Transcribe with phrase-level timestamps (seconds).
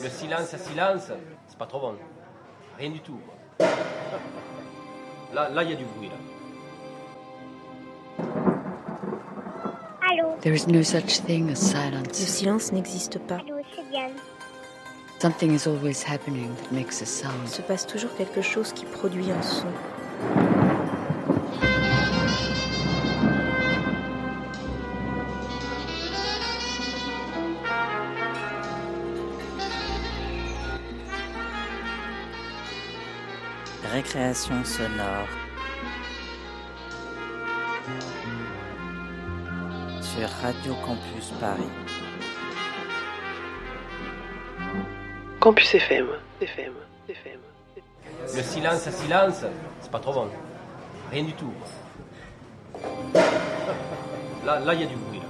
[0.00, 1.10] Le silence à silence,
[1.48, 1.94] c'est pas trop bon.
[2.78, 3.18] Rien du tout.
[3.58, 3.68] quoi.
[5.34, 6.08] Là, là, il y a du bruit.
[6.08, 6.14] Là.
[10.10, 12.12] Allô There is no such thing as Le silence.
[12.14, 13.36] silence n'existe pas.
[13.36, 14.12] Allô, c'est Diane.
[15.20, 17.46] Something is always happening that makes a Il sound.
[17.48, 19.68] se passe toujours quelque chose qui produit un son.
[34.12, 35.26] Récréation sonore.
[40.02, 41.62] Sur Radio Campus Paris.
[45.40, 46.08] Campus FM,
[46.42, 46.72] FM,
[47.08, 47.40] FM.
[48.36, 49.44] Le silence à silence,
[49.80, 50.28] c'est pas trop bon.
[51.10, 51.52] Rien du tout.
[54.44, 55.20] Là, là, il y a du bruit.
[55.20, 55.24] Là.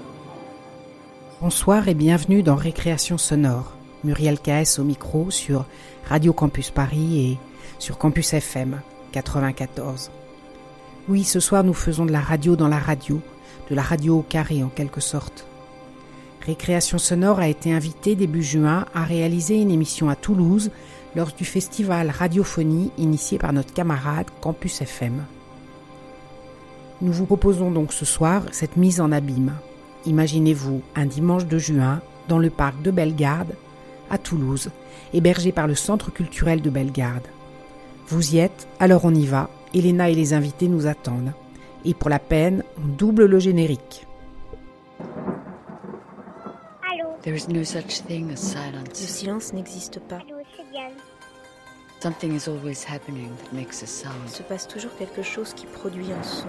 [1.41, 3.75] Bonsoir et bienvenue dans Récréation sonore.
[4.03, 5.67] Muriel KS au micro sur
[6.09, 8.81] Radio Campus Paris et sur Campus FM
[9.13, 10.11] 94.
[11.09, 13.21] Oui, ce soir nous faisons de la radio dans la radio,
[13.71, 15.47] de la radio au carré en quelque sorte.
[16.45, 20.71] Récréation sonore a été invité début juin à réaliser une émission à Toulouse
[21.15, 25.25] lors du festival Radiophonie initié par notre camarade Campus FM.
[27.01, 29.55] Nous vous proposons donc ce soir cette mise en abîme.
[30.07, 33.55] Imaginez-vous un dimanche de juin dans le parc de Bellegarde,
[34.11, 34.71] à Toulouse,
[35.13, 37.27] hébergé par le Centre culturel de Bellegarde.
[38.13, 41.33] Vous y êtes, alors on y va, Elena et les invités nous attendent.
[41.87, 44.07] Et pour la peine, on double le générique.
[46.93, 48.95] Allô There is no such thing as Le silence.
[48.99, 50.17] silence n'existe pas.
[50.17, 50.93] Allô, c'est Diane.
[52.03, 53.87] Something is always happening that makes a
[54.27, 56.49] Il se passe toujours quelque chose qui produit un son.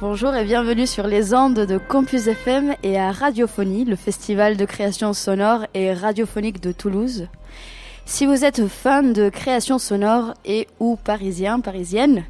[0.00, 4.64] Bonjour, et bienvenue sur les ondes de Campus FM et à Radiophonie, le festival de
[4.64, 7.28] création sonore et radiophonique de Toulouse.
[8.06, 12.24] Si vous êtes fan de création sonore et ou parisien, parisienne,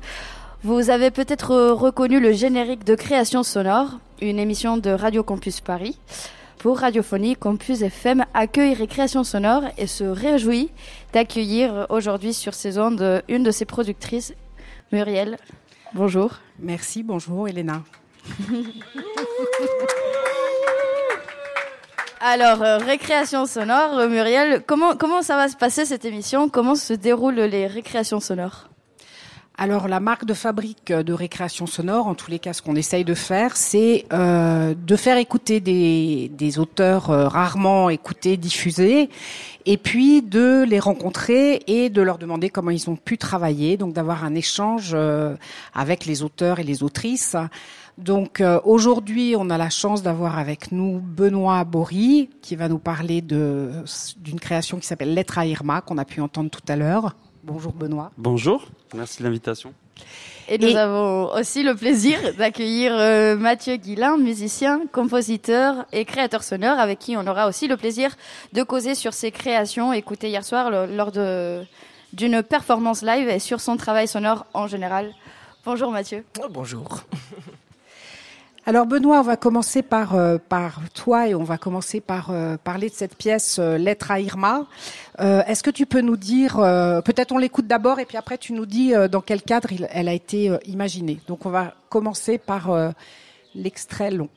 [0.64, 6.00] vous avez peut-être reconnu le générique de création sonore, une émission de Radio Campus Paris.
[6.58, 10.70] Pour Radiophonie, Campus FM accueille Récréation Sonore et se réjouit
[11.12, 14.34] d'accueillir aujourd'hui sur ses ondes une de ses productrices,
[14.90, 15.38] Muriel.
[15.94, 16.32] Bonjour.
[16.58, 17.82] Merci, bonjour Elena.
[22.20, 26.48] Alors, euh, récréation sonore, euh, Muriel, comment, comment ça va se passer cette émission?
[26.48, 28.68] Comment se déroulent les récréations sonores?
[29.58, 33.04] Alors la marque de fabrique de récréation sonore, en tous les cas ce qu'on essaye
[33.04, 39.10] de faire, c'est euh, de faire écouter des, auteurs euh, rarement écoutés, diffusés,
[39.66, 43.92] et puis de les rencontrer et de leur demander comment ils ont pu travailler, donc
[43.92, 45.36] d'avoir un échange euh,
[45.74, 47.36] avec les auteurs et les autrices.
[47.98, 52.78] Donc euh, aujourd'hui, on a la chance d'avoir avec nous Benoît Bory qui va nous
[52.78, 57.14] parler d'une création qui s'appelle Lettre à Irma qu'on a pu entendre tout à l'heure.
[57.42, 58.10] Bonjour Benoît.
[58.18, 59.74] Bonjour, merci de l'invitation.
[60.48, 66.42] Et nous Et- avons aussi le plaisir d'accueillir euh, Mathieu Guillain, musicien, compositeur et créateur
[66.42, 68.16] sonore, avec qui on aura aussi le plaisir
[68.52, 71.62] de causer sur ses créations écoutées hier soir le- lors de
[72.12, 75.12] d'une performance live et sur son travail sonore en général.
[75.64, 76.24] Bonjour Mathieu.
[76.50, 77.00] Bonjour.
[78.64, 82.56] Alors Benoît, on va commencer par euh, par toi et on va commencer par euh,
[82.62, 84.66] parler de cette pièce euh, Lettre à Irma.
[85.18, 86.56] Est-ce que tu peux nous dire,
[87.04, 90.08] peut-être on l'écoute d'abord et puis après tu nous dis dans quel cadre il- elle
[90.08, 91.20] a été imaginée.
[91.28, 92.70] Donc on va commencer par
[93.54, 94.28] l'extrait long.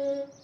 [0.00, 0.39] you.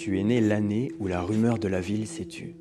[0.00, 2.56] Tu es né l'année où la rumeur de la ville s'est tue.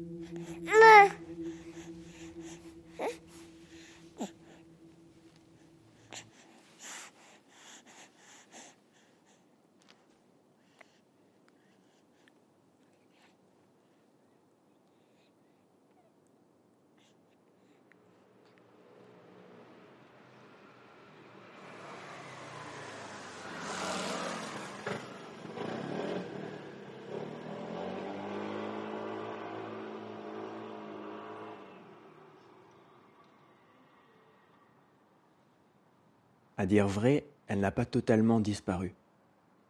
[36.70, 38.94] Dire vrai, elle n'a pas totalement disparu.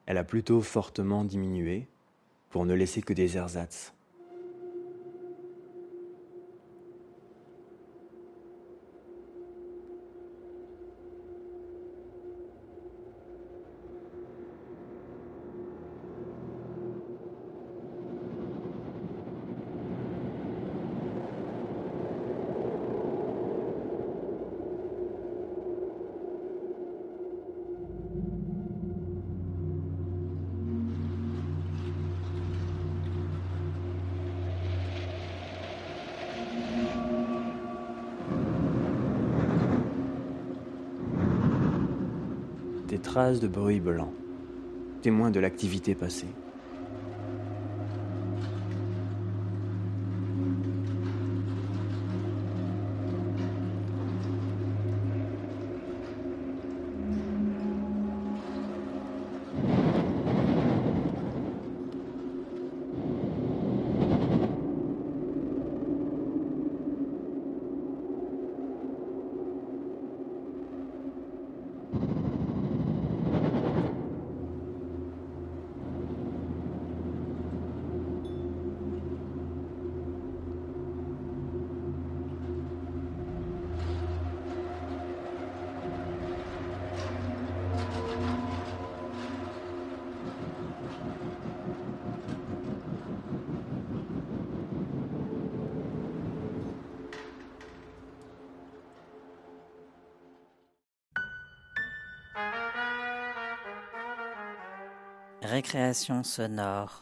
[0.06, 1.88] Elle a plutôt fortement diminué,
[2.50, 3.94] pour ne laisser que des ersatz.
[42.88, 42.98] Des
[43.38, 44.12] de bruit blanc,
[45.04, 46.26] témoins de l'activité passée.
[105.60, 107.02] Récréation sonore.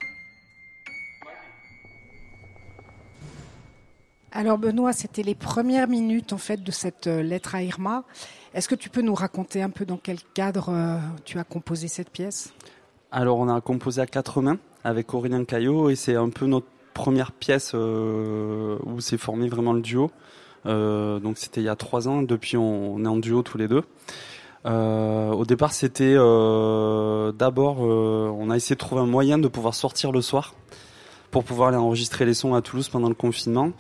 [4.31, 8.03] Alors Benoît, c'était les premières minutes en fait de cette euh, lettre à Irma.
[8.55, 11.87] Est-ce que tu peux nous raconter un peu dans quel cadre euh, tu as composé
[11.87, 12.51] cette pièce?
[13.11, 16.65] Alors, on a composé à quatre mains avec Aurélien Caillot et c'est un peu notre
[16.95, 20.09] première pièce euh, où s'est formé vraiment le duo.
[20.65, 22.23] Euh, donc, c'était il y a trois ans.
[22.23, 23.83] Depuis, on, on est en duo tous les deux.
[24.67, 29.47] Euh, au départ, c'était euh, d'abord, euh, on a essayé de trouver un moyen de
[29.47, 30.55] pouvoir sortir le soir
[31.31, 33.71] pour pouvoir aller enregistrer les sons à Toulouse pendant le confinement.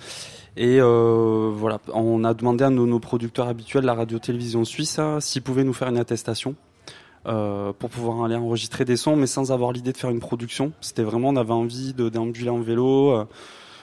[0.55, 5.63] Et euh, voilà, on a demandé à nos, producteurs habituels, la radio-télévision suisse, s'ils pouvaient
[5.63, 6.55] nous faire une attestation
[7.27, 10.71] euh, pour pouvoir aller enregistrer des sons, mais sans avoir l'idée de faire une production.
[10.79, 13.25] C'était vraiment, on avait envie de déambuler en vélo, euh,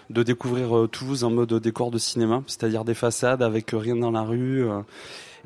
[0.08, 4.11] de découvrir euh, Toulouse en mode décor de cinéma, c'est-à-dire des façades avec rien dans
[4.11, 4.66] la rue.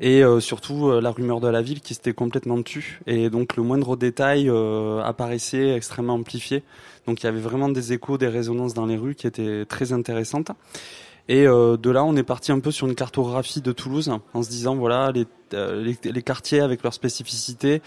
[0.01, 3.01] Et euh, surtout euh, la rumeur de la ville qui s'était complètement tue.
[3.07, 6.63] Et donc le moindre détail euh, apparaissait extrêmement amplifié.
[7.07, 9.93] Donc il y avait vraiment des échos des résonances dans les rues qui étaient très
[9.93, 10.51] intéressantes.
[11.27, 14.43] Et euh, de là on est parti un peu sur une cartographie de Toulouse en
[14.43, 17.81] se disant voilà les, euh, les, les quartiers avec leurs spécificités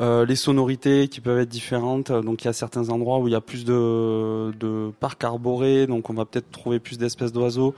[0.00, 2.10] euh, les sonorités qui peuvent être différentes.
[2.10, 5.86] Donc il y a certains endroits où il y a plus de, de parcs arborés.
[5.86, 7.74] Donc on va peut-être trouver plus d'espèces d'oiseaux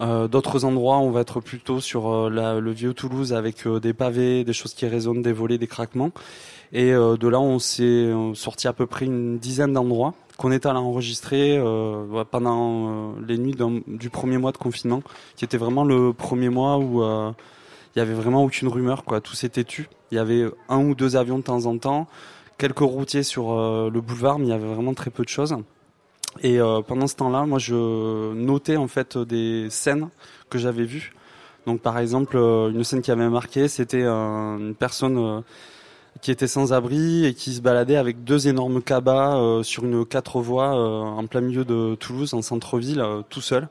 [0.00, 3.92] euh, D'autres endroits, on va être plutôt sur euh, le vieux Toulouse avec euh, des
[3.92, 6.10] pavés, des choses qui résonnent, des volets, des craquements.
[6.72, 10.50] Et euh, de là, on s'est euh, sorti à peu près une dizaine d'endroits qu'on
[10.50, 13.54] est allé enregistrer euh, ouais, pendant les nuits
[13.86, 15.02] du premier mois de confinement,
[15.36, 19.20] qui était vraiment le premier mois où il y avait vraiment aucune rumeur, quoi.
[19.20, 19.88] Tout s'était tu.
[20.10, 22.08] Il y avait un ou deux avions de temps en temps,
[22.58, 25.54] quelques routiers sur le boulevard, mais il y avait vraiment très peu de choses.
[26.42, 30.08] Et euh, pendant ce temps-là, moi, je notais en fait des scènes
[30.50, 31.14] que j'avais vues.
[31.66, 35.40] Donc, par exemple, euh, une scène qui avait marqué, c'était une personne euh,
[36.20, 40.04] qui était sans abri et qui se baladait avec deux énormes cabas euh, sur une
[40.04, 43.68] quatre voies en plein milieu de Toulouse, en centre-ville, tout seul.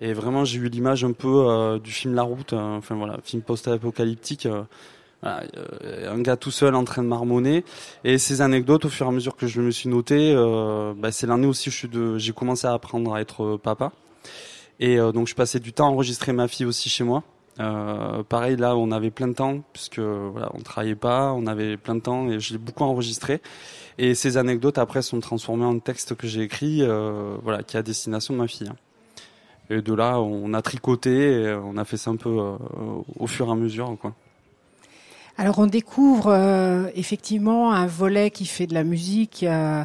[0.00, 4.48] Et vraiment, j'ai eu l'image un peu du film La Route, enfin voilà, film post-apocalyptique.
[5.22, 7.64] Voilà, euh, un gars tout seul en train de marmonner.
[8.04, 11.12] Et ces anecdotes, au fur et à mesure que je me suis noté, euh, bah,
[11.12, 13.92] c'est l'année aussi où j'ai commencé à apprendre à être euh, papa.
[14.80, 17.22] Et euh, donc je passais du temps à enregistrer ma fille aussi chez moi.
[17.60, 21.76] Euh, pareil, là, on avait plein de temps, puisque voilà, on travaillait pas, on avait
[21.76, 23.40] plein de temps, et je l'ai beaucoup enregistré.
[23.98, 27.78] Et ces anecdotes, après, sont transformées en texte que j'ai écrit, euh, voilà, qui est
[27.78, 28.72] à destination de ma fille.
[29.70, 33.50] Et de là, on a tricoté, on a fait ça un peu au fur et
[33.50, 34.14] à mesure, quoi.
[35.38, 39.84] Alors on découvre euh, effectivement un volet qui fait de la musique, euh,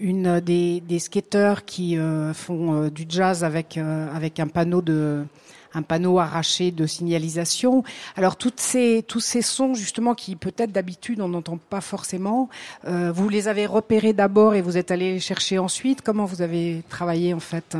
[0.00, 7.84] une des, des skateurs qui euh, font du jazz avec un panneau arraché de signalisation.
[8.16, 12.48] Alors toutes ces tous ces sons justement qui peut-être d'habitude on n'entend pas forcément,
[12.84, 16.02] vous les avez repérés d'abord et vous êtes allé les chercher ensuite.
[16.02, 17.76] Comment vous avez travaillé en fait?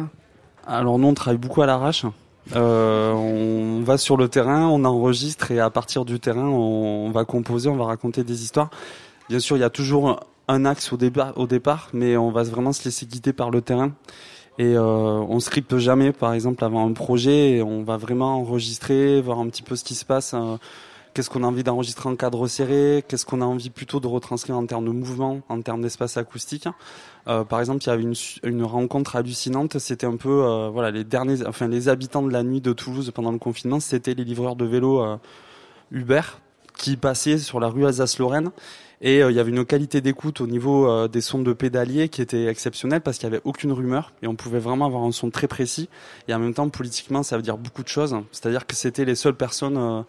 [0.66, 2.06] Alors nous, on travaille beaucoup à l'arrache.
[2.56, 7.24] Euh, on va sur le terrain, on enregistre et à partir du terrain, on va
[7.24, 8.70] composer, on va raconter des histoires.
[9.28, 12.84] Bien sûr, il y a toujours un axe au départ, mais on va vraiment se
[12.84, 13.92] laisser guider par le terrain.
[14.58, 17.52] Et euh, on scripte jamais, par exemple, avant un projet.
[17.52, 20.34] Et on va vraiment enregistrer, voir un petit peu ce qui se passe.
[20.34, 20.56] euh,
[21.18, 24.56] qu'est-ce qu'on a envie d'enregistrer en cadre serré Qu'est-ce qu'on a envie plutôt de retranscrire
[24.56, 26.68] en termes de mouvement, en termes d'espace acoustique
[27.26, 28.04] Euh, Par exemple, il y avait
[28.44, 29.80] une, rencontre hallucinante.
[29.80, 33.10] C'était un peu, euh, voilà, les derniers, enfin les habitants de la nuit de Toulouse
[33.12, 35.16] pendant le confinement, c'était les livreurs de vélo euh,
[35.90, 36.20] Uber
[36.76, 38.52] qui passaient sur la rue Alsace-Lorraine.
[39.00, 42.46] Et il y avait une qualité d'écoute au niveau des sons de pédalier qui était
[42.46, 45.46] exceptionnelle parce qu'il n'y avait aucune rumeur et on pouvait vraiment avoir un son très
[45.46, 45.88] précis.
[46.26, 48.16] Et en même temps, politiquement, ça veut dire beaucoup de choses.
[48.32, 50.04] C'est-à-dire que c'était les seules personnes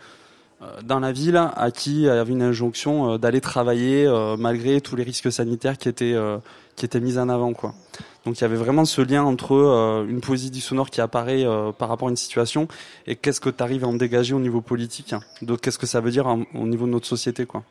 [0.83, 5.03] dans la ville à qui avait une injonction euh, d'aller travailler euh, malgré tous les
[5.03, 6.37] risques sanitaires qui étaient euh,
[6.75, 7.73] qui étaient mis en avant quoi.
[8.25, 11.45] Donc il y avait vraiment ce lien entre euh, une poésie du sonore qui apparaît
[11.45, 12.67] euh, par rapport à une situation
[13.07, 15.13] et qu'est-ce que tu arrives à en dégager au niveau politique.
[15.13, 15.21] hein.
[15.41, 17.63] Donc qu'est-ce que ça veut dire en- au niveau de notre société quoi.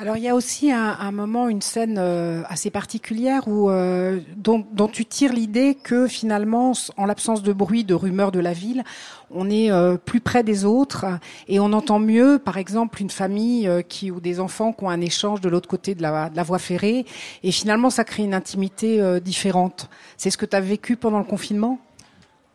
[0.00, 4.20] Alors il y a aussi un, un moment, une scène euh, assez particulière où euh,
[4.36, 8.52] dont, dont tu tires l'idée que finalement, en l'absence de bruit, de rumeurs de la
[8.52, 8.84] ville,
[9.32, 11.04] on est euh, plus près des autres
[11.48, 14.88] et on entend mieux, par exemple, une famille euh, qui ou des enfants qui ont
[14.88, 17.04] un échange de l'autre côté de la, de la voie ferrée
[17.42, 19.90] et finalement ça crée une intimité euh, différente.
[20.16, 21.80] C'est ce que tu as vécu pendant le confinement?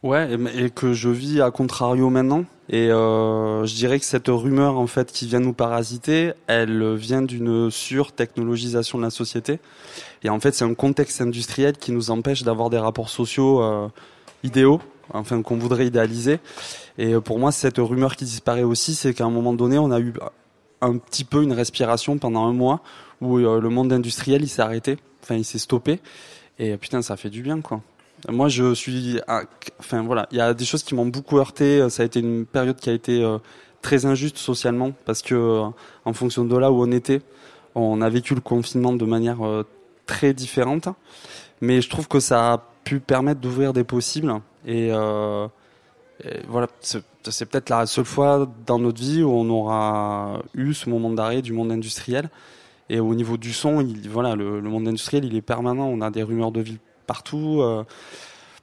[0.03, 2.45] Ouais, et, que je vis à contrario maintenant.
[2.69, 7.21] Et euh, je dirais que cette rumeur en fait qui vient nous parasiter, elle vient
[7.21, 9.59] d'une sur-technologisation de la société.
[10.23, 13.87] Et en fait, c'est un contexte industriel qui nous empêche d'avoir des rapports sociaux euh,
[14.43, 14.81] idéaux,
[15.13, 16.39] enfin qu'on voudrait idéaliser.
[16.97, 19.91] Et euh, pour moi, cette rumeur qui disparaît aussi, c'est qu'à un moment donné, on
[19.91, 20.13] a eu
[20.81, 22.81] un petit peu une respiration pendant un mois
[23.21, 25.99] où euh, le monde industriel il s'est arrêté, enfin il s'est stoppé.
[26.59, 27.81] Et euh, putain, ça fait du bien quoi.
[28.29, 29.19] Moi, je suis,
[29.79, 31.89] enfin voilà, il y a des choses qui m'ont beaucoup heurté.
[31.89, 33.37] Ça a été une période qui a été euh,
[33.83, 35.67] très injuste socialement parce que, euh,
[36.05, 37.21] en fonction de là où on était,
[37.75, 39.63] on a vécu le confinement de manière euh,
[40.07, 40.87] très différente.
[41.61, 44.33] Mais je trouve que ça a pu permettre d'ouvrir des possibles.
[44.65, 45.47] Et, euh,
[46.47, 51.09] voilà, c'est peut-être la seule fois dans notre vie où on aura eu ce moment
[51.09, 52.29] d'arrêt du monde industriel.
[52.89, 55.87] Et au niveau du son, il, voilà, le monde industriel, il est permanent.
[55.87, 57.61] On a des rumeurs de ville partout.
[57.61, 57.83] euh,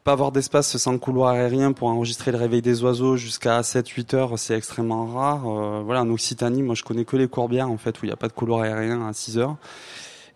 [0.02, 4.38] pas avoir d'espace sans couloir aérien pour enregistrer le réveil des oiseaux jusqu'à 7-8 heures,
[4.38, 5.47] c'est extrêmement rare.
[5.47, 8.12] Euh, voilà, en Occitanie, moi je connais que les courbières en fait où il n'y
[8.12, 9.56] a pas de couloir aérien à 6 heures.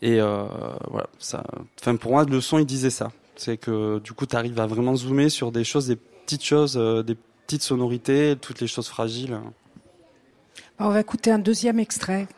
[0.03, 0.45] Et euh,
[0.91, 1.45] voilà, ça.
[1.81, 3.11] Enfin pour moi, le son il disait ça.
[3.37, 6.77] C'est que du coup, tu arrives à vraiment zoomer sur des choses, des petites choses,
[6.77, 9.41] des petites sonorités, toutes les choses fragiles.
[10.79, 12.29] On va écouter un deuxième extrait.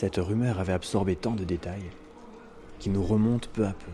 [0.00, 1.90] Cette rumeur avait absorbé tant de détails
[2.78, 3.90] qui nous remontent peu à peu.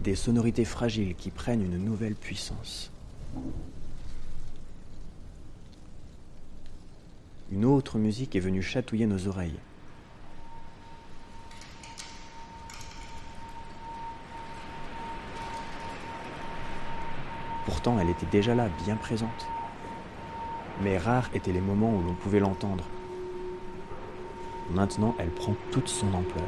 [0.00, 2.90] Des sonorités fragiles qui prennent une nouvelle puissance.
[7.52, 9.60] Une autre musique est venue chatouiller nos oreilles.
[17.64, 19.46] Pourtant, elle était déjà là, bien présente.
[20.82, 22.84] Mais rares étaient les moments où l'on pouvait l'entendre.
[24.70, 26.44] Maintenant, elle prend toute son ampleur.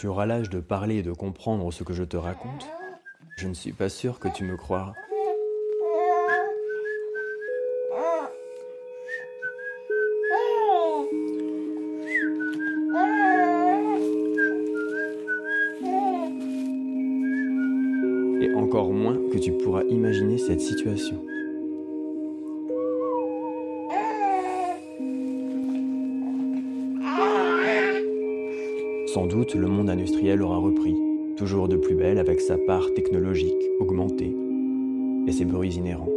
[0.00, 2.66] Tu auras l'âge de parler et de comprendre ce que je te raconte,
[3.36, 4.94] je ne suis pas sûr que tu me croiras.
[18.40, 21.29] Et encore moins que tu pourras imaginer cette situation.
[29.30, 30.96] Doute, le monde industriel aura repris,
[31.36, 34.34] toujours de plus belle avec sa part technologique augmentée
[35.28, 36.08] et ses bruits inhérents.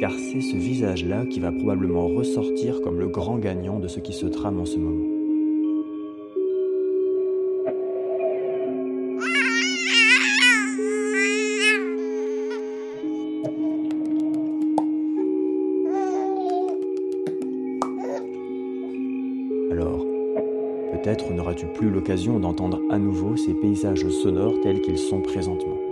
[0.00, 4.12] Car c'est ce visage-là qui va probablement ressortir comme le grand gagnant de ce qui
[4.12, 5.15] se trame en ce moment.
[22.06, 25.85] L'occasion d'entendre à nouveau ces paysages sonores tels qu'ils sont présentement.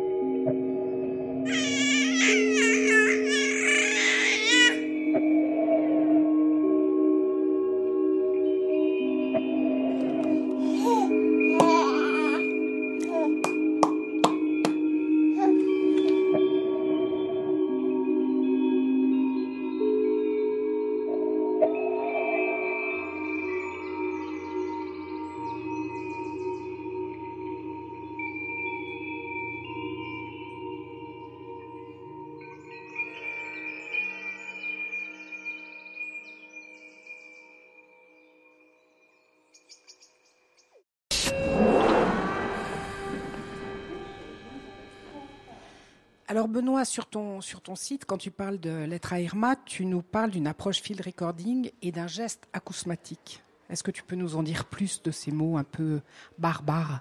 [46.94, 50.30] Sur ton, sur ton site, quand tu parles de lettre à Irma, tu nous parles
[50.30, 53.42] d'une approche field recording et d'un geste acousmatique.
[53.68, 56.00] Est-ce que tu peux nous en dire plus de ces mots un peu
[56.38, 57.00] barbares?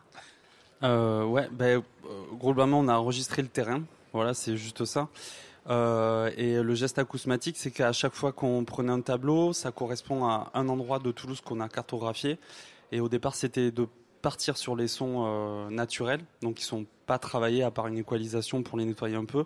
[0.82, 3.84] Euh, ouais, ben, euh, globalement, on a enregistré le terrain.
[4.14, 5.10] Voilà, c'est juste ça.
[5.70, 10.26] Euh, et le geste acousmatique, c'est qu'à chaque fois qu'on prenait un tableau, ça correspond
[10.26, 12.40] à un endroit de Toulouse qu'on a cartographié.
[12.92, 13.88] Et au départ, c'était de
[14.24, 18.64] partir sur les sons euh, naturels, donc qui sont pas travaillés à part une équalisation
[18.64, 19.46] pour les nettoyer un peu.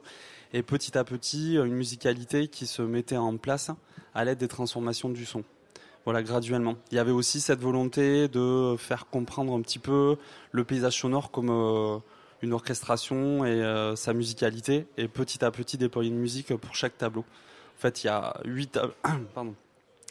[0.53, 3.71] Et petit à petit, une musicalité qui se mettait en place
[4.13, 5.43] à l'aide des transformations du son.
[6.05, 6.75] Voilà, graduellement.
[6.91, 10.15] Il y avait aussi cette volonté de faire comprendre un petit peu
[10.51, 11.97] le paysage sonore comme euh,
[12.41, 16.97] une orchestration et euh, sa musicalité, et petit à petit déployer une musique pour chaque
[16.97, 17.25] tableau.
[17.77, 18.93] En fait, il y a huit, tab-
[19.33, 19.53] pardon.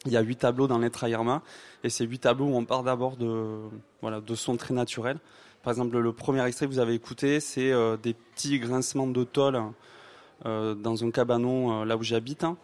[0.06, 1.42] Il y a huit tableaux dans Lettre à Irma,
[1.82, 3.58] et ces huit tableaux où on part d'abord de,
[4.00, 5.18] voilà, de sons très naturels.
[5.62, 9.24] Par exemple, le premier extrait que vous avez écouté, c'est euh, des petits grincements de
[9.24, 9.60] tôle
[10.44, 12.44] euh, dans un cabanon euh, là où j'habite.
[12.44, 12.56] hein.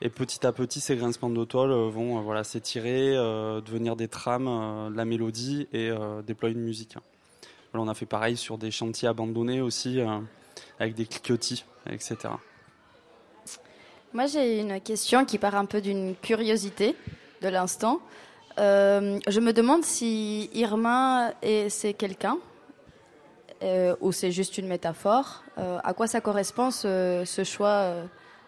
[0.00, 5.04] Et petit à petit, ces grincements de tôle vont voilà, s'étirer, devenir des trames, la
[5.04, 5.90] mélodie et
[6.24, 6.94] déployer une musique.
[7.74, 9.98] On a fait pareil sur des chantiers abandonnés aussi,
[10.78, 12.16] avec des cliquetis, etc.
[14.14, 16.96] Moi, j'ai une question qui part un peu d'une curiosité
[17.42, 18.00] de l'instant.
[18.58, 22.38] Euh, je me demande si Irma est c'est quelqu'un
[23.62, 25.44] euh, ou c'est juste une métaphore.
[25.58, 27.92] Euh, à quoi ça correspond ce, choix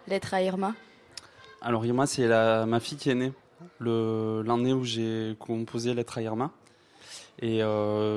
[0.08, 0.74] l'être à Irma?
[1.60, 3.32] Alors Irma, c'est ma fille qui est née
[3.80, 6.52] l'année où j'ai composé Lettre à Irma.
[7.42, 7.60] Et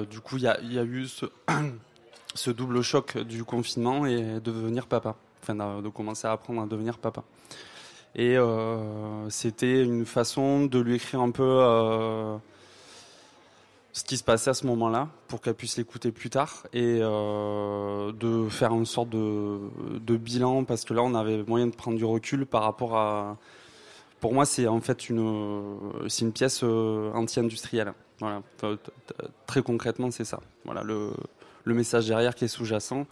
[0.09, 1.25] du coup, il y a, il y a eu ce,
[2.35, 5.17] ce double choc du confinement et de devenir papa.
[5.51, 7.23] De, commencer à apprendre à devenir papa.
[8.15, 12.37] Et euh, c'était une façon de lui écrire un peu euh,
[13.91, 18.13] ce qui se passait à ce moment-là pour qu'elle puisse l'écouter plus tard et euh,
[18.13, 22.05] de faire une sorte de, bilan parce que là on avait moyen de prendre du
[22.05, 23.37] recul par rapport à
[24.21, 25.79] pour moi c'est en fait une
[26.21, 27.93] une pièce anti-industrielle.
[29.47, 30.39] Très concrètement c'est ça.
[30.63, 33.05] Voilà le message derrière qui est sous-jacent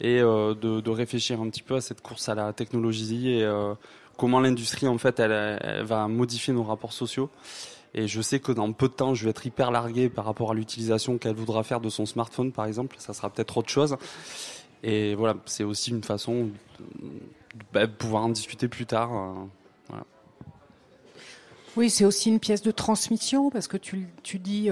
[0.00, 3.74] et euh, de, réfléchir un petit peu à cette course à la technologie et euh,
[4.16, 7.30] comment l'industrie en fait elle, va modifier nos rapports sociaux
[7.94, 10.50] et je sais que dans peu de temps, je vais être hyper largué par rapport
[10.50, 12.96] à l'utilisation qu'elle voudra faire de son smartphone, par exemple.
[12.98, 13.96] Ça sera peut-être autre chose.
[14.82, 16.46] Et voilà, c'est aussi une façon
[16.80, 17.08] de,
[17.72, 19.12] bah, pouvoir en discuter plus tard.
[19.92, 19.94] euh.
[21.76, 24.70] Oui, c'est aussi une pièce de transmission parce que tu, tu dis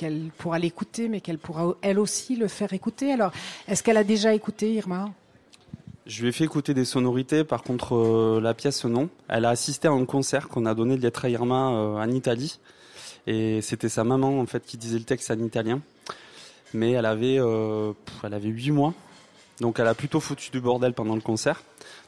[0.00, 3.12] qu'elle pourra l'écouter, mais qu'elle pourra elle aussi le faire écouter.
[3.12, 3.32] Alors,
[3.68, 5.10] est-ce qu'elle a déjà écouté, Irma?
[6.06, 9.10] Je lui ai fait écouter des sonorités, par contre, euh, la pièce, non.
[9.28, 12.58] Elle a assisté à un concert qu'on a donné de à Irma euh, en Italie.
[13.26, 15.82] Et c'était sa maman, en fait, qui disait le texte en italien.
[16.72, 17.92] mais elle avait, euh,
[18.24, 18.94] elle avait 8 mois.
[19.60, 21.62] Donc elle a plutôt foutu du bordel pendant le concert.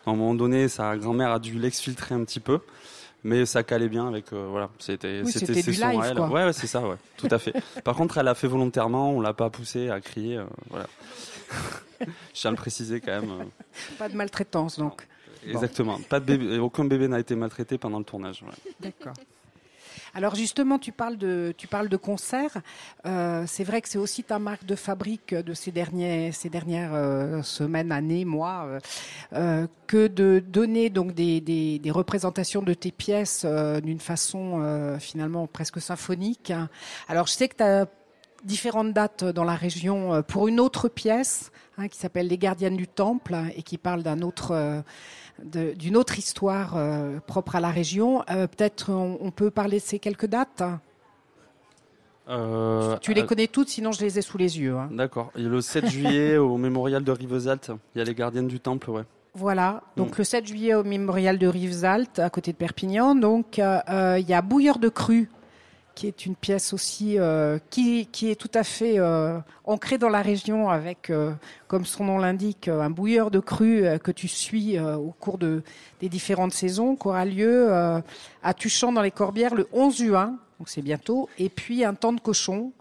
[0.07, 2.61] À un moment donné, sa grand-mère a dû l'exfiltrer un petit peu.
[3.25, 6.17] Mais ça calait bien avec euh, voilà, c'était Oui, c'était sons à live, elle.
[6.17, 6.29] quoi.
[6.29, 7.53] Ouais, ouais, c'est ça, ouais, tout à fait.
[7.85, 10.87] Par contre, elle a fait volontairement, on l'a pas poussé à crier, euh, voilà.
[12.01, 12.07] Je
[12.41, 13.31] tiens à le préciser quand même.
[13.31, 13.45] euh,
[13.99, 15.07] Pas de maltraitance, donc.
[15.47, 15.99] Exactement.
[16.09, 18.43] Pas de bébé, aucun bébé n'a été maltraité pendant le tournage.
[18.43, 18.73] ouais.
[18.81, 19.15] D'accord.
[20.15, 22.59] Alors justement, tu parles de, tu parles de concerts.
[23.07, 26.93] Euh, c'est vrai que c'est aussi ta marque de fabrique de ces, derniers, ces dernières
[26.93, 28.79] euh, semaines, années, mois,
[29.33, 33.45] euh, que de donner donc des, des, représentations de tes pièces
[33.83, 36.53] d'une façon finalement presque symphonique.
[37.09, 37.87] Alors je sais que tu as
[38.45, 42.89] différentes dates dans la région pour une autre pièce hein, qui s'appelle Les Gardiennes du
[42.89, 44.83] Temple et qui parle d'un autre
[45.45, 48.23] d'une autre histoire euh, propre à la région.
[48.31, 50.63] Euh, Peut-être on, on peut parler de ces quelques dates.
[52.29, 54.77] Euh, Tu les connais toutes, sinon je les ai sous les yeux.
[54.77, 54.89] hein.
[54.93, 55.33] D'accord.
[55.35, 59.03] Le 7 juillet au mémorial de Rivesaltes, il y a les gardiennes du temple, ouais.
[59.35, 59.83] Voilà.
[59.97, 60.19] Donc Mm.
[60.19, 63.15] le 7 juillet au mémorial de Rivesaltes, à côté de Perpignan.
[63.15, 65.29] Donc euh, il y a Bouilleur de cru,
[65.95, 70.09] qui est une pièce aussi euh, qui, qui est tout à fait euh, ancrée dans
[70.09, 71.33] la région, avec, euh,
[71.69, 75.63] comme son nom l'indique, un bouilleur de cru euh, que tu suis au cours de,
[76.01, 77.71] des différentes saisons, qui aura lieu
[78.43, 81.29] à Tuchan dans les Corbières le 11 juin, donc c'est bientôt.
[81.39, 82.73] Et puis un temps de cochon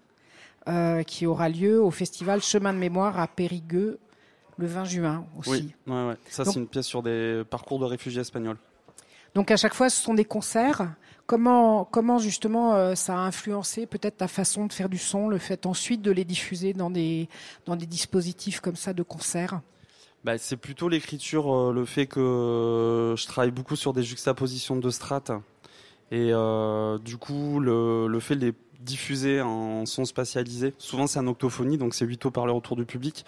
[1.08, 4.00] qui aura lieu au festival Chemin de mémoire à Périgueux
[4.58, 5.50] le 20 juin aussi.
[5.50, 6.17] Oui, ouais, ouais.
[6.30, 8.58] Ça, c'est une pièce sur des parcours de réfugiés espagnols.
[9.36, 10.94] Donc à chaque fois, ce sont des concerts.
[11.26, 15.38] Comment, comment justement euh, ça a influencé peut-être ta façon de faire du son, le
[15.38, 17.30] fait ensuite de les diffuser dans des,
[17.65, 19.62] dans des dispositifs comme ça de concert
[20.26, 24.89] Bah, c'est plutôt l'écriture, euh, le fait que je travaille beaucoup sur des juxtapositions de
[24.89, 25.32] strates.
[26.12, 31.20] Et euh, du coup, le, le fait de les diffuser en son spatialisé, souvent c'est
[31.20, 33.26] en octophonie, donc c'est huit haut-parleurs autour du public,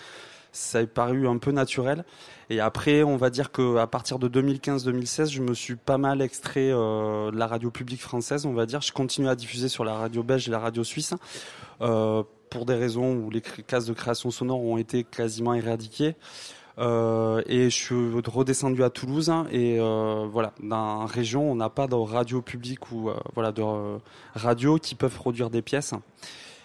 [0.53, 2.05] ça est paru un peu naturel.
[2.49, 6.21] Et après, on va dire que à partir de 2015-2016, je me suis pas mal
[6.21, 8.81] extrait euh, de la radio publique française, on va dire.
[8.81, 11.13] Je continue à diffuser sur la radio belge et la radio suisse.
[11.81, 16.15] Euh, pour des raisons où les cases de création sonore ont été quasiment éradiquées.
[16.79, 21.53] Euh, et je suis redescendu à Toulouse hein, et euh, voilà dans la région on
[21.53, 23.99] n'a pas de radio publique ou euh, voilà de euh,
[24.33, 25.93] radio qui peuvent produire des pièces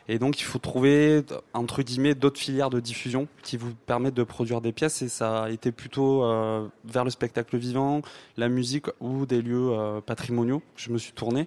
[0.09, 4.23] et donc il faut trouver entre guillemets d'autres filières de diffusion qui vous permettent de
[4.25, 8.03] produire des pièces et ça a été plutôt euh, vers le spectacle vivant,
[8.37, 11.47] la musique ou des lieux euh, patrimoniaux je me suis tourné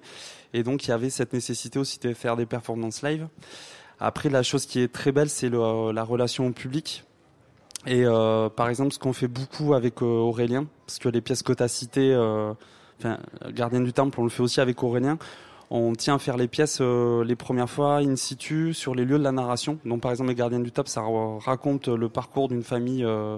[0.53, 3.27] et donc il y avait cette nécessité aussi de faire des performances live.
[3.99, 7.03] Après la chose qui est très belle c'est le- la relation au public
[7.87, 11.41] et euh, par exemple, ce qu'on fait beaucoup avec euh, Aurélien, parce que les pièces
[11.41, 12.53] que tu as citées, euh,
[12.99, 13.17] enfin,
[13.49, 15.17] Gardien du Temple, on le fait aussi avec Aurélien.
[15.73, 19.17] On tient à faire les pièces euh, les premières fois in situ sur les lieux
[19.17, 19.79] de la narration.
[19.85, 23.37] Donc par exemple, les Gardiens du Temple, ça ra- raconte le parcours d'une famille euh,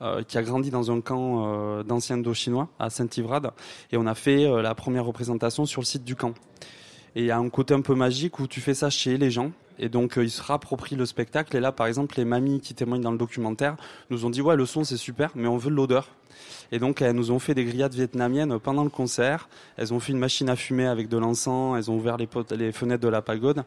[0.00, 3.50] euh, qui a grandi dans un camp euh, d'anciens Indochinois à Saint-Ivrade.
[3.90, 6.34] Et on a fait euh, la première représentation sur le site du camp.
[7.16, 9.32] Et il y a un côté un peu magique où tu fais ça chez les
[9.32, 9.50] gens.
[9.78, 11.56] Et donc, euh, ils se rapproprient le spectacle.
[11.56, 13.76] Et là, par exemple, les mamies qui témoignent dans le documentaire
[14.10, 16.08] nous ont dit, ouais, le son, c'est super, mais on veut de l'odeur.
[16.72, 19.48] Et donc, elles nous ont fait des grillades vietnamiennes pendant le concert.
[19.76, 21.76] Elles ont fait une machine à fumer avec de l'encens.
[21.76, 23.64] Elles ont ouvert les, fenêtres de la pagode.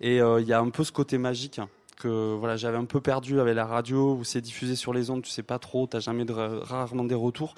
[0.00, 1.60] Et euh, il y a un peu ce côté magique
[2.00, 5.20] que voilà j'avais un peu perdu avec la radio où c'est diffusé sur les ondes
[5.20, 7.54] tu sais pas trop t'as jamais rarement des retours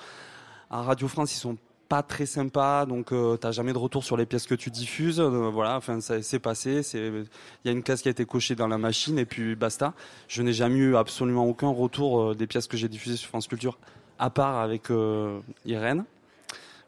[0.69, 1.57] à Radio France ils sont
[1.93, 5.21] pas très sympas donc euh, t'as jamais de retour sur les pièces que tu diffuses
[5.21, 8.25] Euh, voilà enfin ça c'est passé c'est il y a une case qui a été
[8.25, 9.93] cochée dans la machine et puis basta
[10.27, 13.47] je n'ai jamais eu absolument aucun retour euh, des pièces que j'ai diffusées sur France
[13.47, 13.77] Culture
[14.19, 16.07] à part avec euh, Irène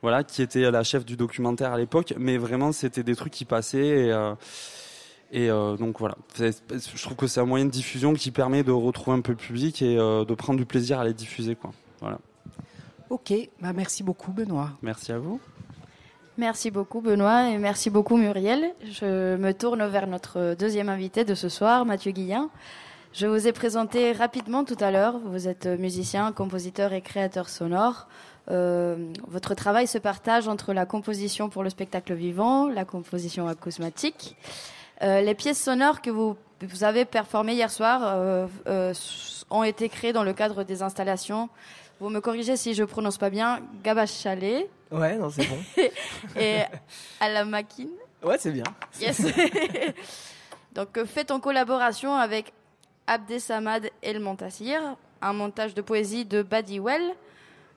[0.01, 3.45] voilà qui était la chef du documentaire à l'époque mais vraiment c'était des trucs qui
[3.45, 4.11] passaient
[5.33, 9.19] et donc voilà, je trouve que c'est un moyen de diffusion qui permet de retrouver
[9.19, 11.57] un peu le public et de prendre du plaisir à les diffuser.
[11.57, 11.73] Quoi.
[12.01, 12.19] Voilà.
[13.15, 14.71] Ok, bah merci beaucoup Benoît.
[14.83, 15.39] Merci à vous.
[16.37, 18.75] Merci beaucoup Benoît et merci beaucoup Muriel.
[18.83, 22.51] Je me tourne vers notre deuxième invité de ce soir, Mathieu Guillain.
[23.13, 25.21] Je vous ai présenté rapidement tout à l'heure.
[25.27, 28.09] Vous êtes musicien, compositeur et créateur sonore.
[28.51, 28.97] Euh,
[29.29, 34.37] votre travail se partage entre la composition pour le spectacle vivant, la composition acousmatique.
[35.03, 38.93] Euh, les pièces sonores que vous, vous avez performées hier soir euh, euh,
[39.51, 41.49] ont été créées dans le cadre des installations.
[42.05, 43.63] Vous me corrigez si je prononce pas bien.
[43.83, 45.57] Gabache Chalet Ouais, non, c'est bon.
[46.39, 46.59] et
[47.19, 47.89] à la Maquine.
[48.23, 48.65] Ouais, c'est bien.
[49.01, 49.23] Yes.
[50.75, 52.53] Donc, euh, fait en collaboration avec
[53.07, 54.83] Abdesamad El Montassir,
[55.23, 57.15] un montage de poésie de Badiwell.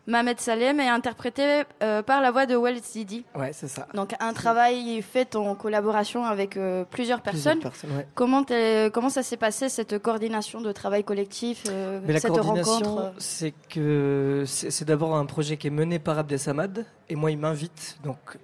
[0.08, 3.26] Mohamed Salem est interprété euh, par la voix de Walid Zidi.
[3.36, 3.88] Ouais, c'est ça.
[3.94, 7.60] Donc un travail fait en collaboration avec euh, plusieurs personnes.
[7.60, 8.08] Plusieurs personnes, ouais.
[8.16, 8.46] Comment,
[8.94, 13.54] comment ça s'est passé cette coordination de travail collectif, euh, Mais la coordination, rencontre c'est
[13.70, 18.38] que c'est d'abord un projet qui est mené par Abdesamad et moi il m'invite donc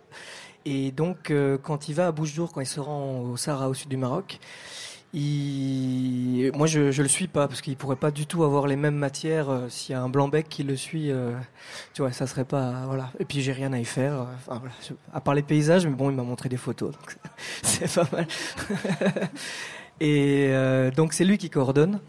[0.66, 3.74] et donc euh, quand il va à Bouchour quand il se rend au Sahara au
[3.74, 4.40] sud du Maroc,
[5.14, 8.96] moi je, je le suis pas parce qu'il pourrait pas du tout avoir les mêmes
[8.96, 11.34] matières euh, s'il y a un blanc bec qui le suit, euh,
[11.94, 14.60] tu vois ça serait pas voilà et puis j'ai rien à y faire, euh,
[15.14, 17.18] à part les paysages mais bon il m'a montré des photos donc
[17.62, 18.28] c'est pas mal
[20.00, 22.00] et euh, donc c'est lui qui coordonne.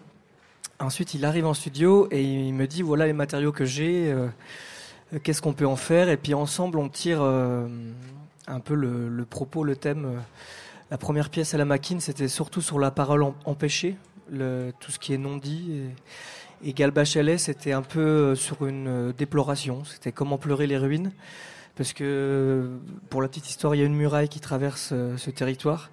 [0.80, 4.12] Ensuite, il arrive en studio et il me dit voilà les matériaux que j'ai,
[5.22, 6.08] qu'est-ce qu'on peut en faire?
[6.08, 10.20] Et puis ensemble, on tire un peu le propos, le thème.
[10.94, 10.98] Euh.
[10.98, 13.96] La première pièce à la maquine, c'était surtout sur la parole em- empêchée,
[14.80, 15.72] tout ce qui est non dit.
[16.62, 19.84] Et, et c'était un peu euh, sur une euh, déploration.
[19.84, 21.12] C'était comment pleurer les ruines.
[21.76, 22.78] Parce que,
[23.10, 25.90] pour la petite histoire, il y a une muraille qui traverse euh, ce territoire,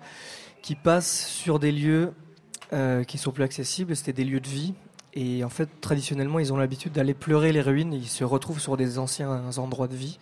[0.61, 2.13] qui passe sur des lieux
[2.71, 3.95] euh, qui sont plus accessibles.
[3.95, 4.75] C'était des lieux de vie.
[5.13, 7.93] Et en fait, traditionnellement, ils ont l'habitude d'aller pleurer les ruines.
[7.93, 10.19] Ils se retrouvent sur des anciens endroits de vie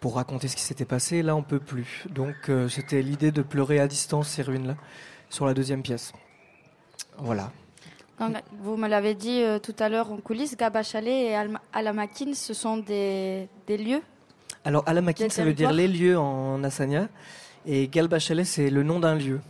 [0.00, 1.22] pour raconter ce qui s'était passé.
[1.22, 2.06] Là, on peut plus.
[2.10, 4.76] Donc, euh, c'était l'idée de pleurer à distance ces ruines-là
[5.30, 6.12] sur la deuxième pièce.
[7.18, 7.50] Voilà.
[8.60, 11.36] Vous me l'avez dit euh, tout à l'heure en coulisses, Gaba Chalet et
[11.72, 14.02] Alamakin, ce sont des, des lieux?
[14.64, 17.08] Alors, Alamakin, ça veut dire les lieux en Assania.
[17.64, 19.40] Et Galbachelet, c'est le nom d'un lieu.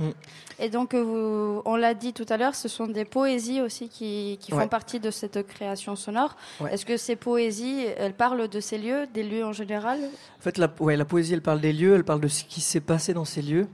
[0.00, 0.10] Mm.
[0.58, 3.88] Et donc, euh, vous, on l'a dit tout à l'heure, ce sont des poésies aussi
[3.88, 4.62] qui, qui Ouais.
[4.62, 6.36] font partie de cette création sonore.
[6.60, 6.72] Ouais.
[6.74, 9.98] Est-ce que ces poésies, elles parlent de ces lieux, des lieux en général?
[10.38, 12.60] En fait, la, ouais, la poésie, elle parle des lieux, elle parle de ce qui
[12.60, 13.68] s'est passé dans ces lieux.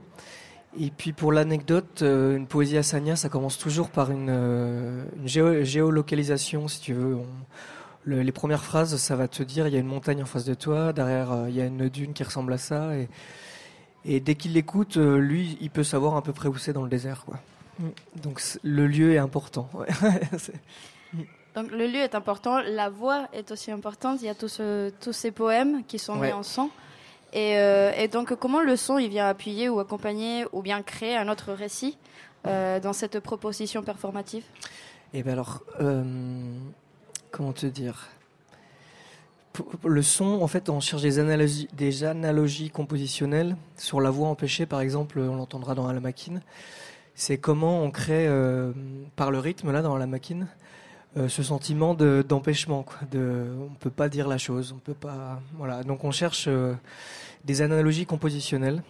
[0.79, 5.27] Et puis pour l'anecdote, euh, une poésie assania, ça commence toujours par une, euh, une
[5.27, 7.15] géo- géolocalisation, si tu veux.
[7.15, 7.25] On-
[8.03, 10.45] le- les premières phrases, ça va te dire, il y a une montagne en face
[10.45, 12.95] de toi, derrière, il y a une dune qui ressemble à ça.
[12.95, 13.09] Et,
[14.05, 16.83] et dès qu'il l'écoute, euh, lui, il peut savoir à peu près où c'est dans
[16.83, 17.23] le désert.
[17.25, 17.39] Quoi.
[17.79, 17.87] Mm.
[18.21, 19.69] Donc le lieu est important.
[19.73, 19.87] ouais.
[20.37, 20.53] C'est-
[21.55, 24.19] Donc le lieu est important, la voix est aussi importante.
[24.21, 26.27] Il y a tous, ce- tous ces poèmes qui sont Ouais.
[26.27, 26.69] mis en son.
[27.33, 31.15] Et, euh, et donc comment le son il vient appuyer ou accompagner ou bien créer
[31.17, 31.97] un autre récit
[32.45, 34.43] euh, dans cette proposition performative?
[35.13, 36.03] Et ben alors, euh,
[37.31, 38.07] comment te dire?
[39.85, 45.19] Le son, en fait, on cherche des analogies, compositionnelles sur la voix empêchée, par exemple,
[45.19, 46.41] on l'entendra dans la maquine.
[47.15, 48.71] C'est comment on crée, euh,
[49.15, 50.47] par le rythme là dans la maquine,
[51.17, 52.85] euh, ce sentiment de- d'empêchement.
[53.13, 55.41] on peut pas dire la chose, on peut pas.
[55.57, 55.83] Voilà.
[55.83, 56.75] Donc on cherche euh,
[57.43, 58.83] des analogies compositionnelles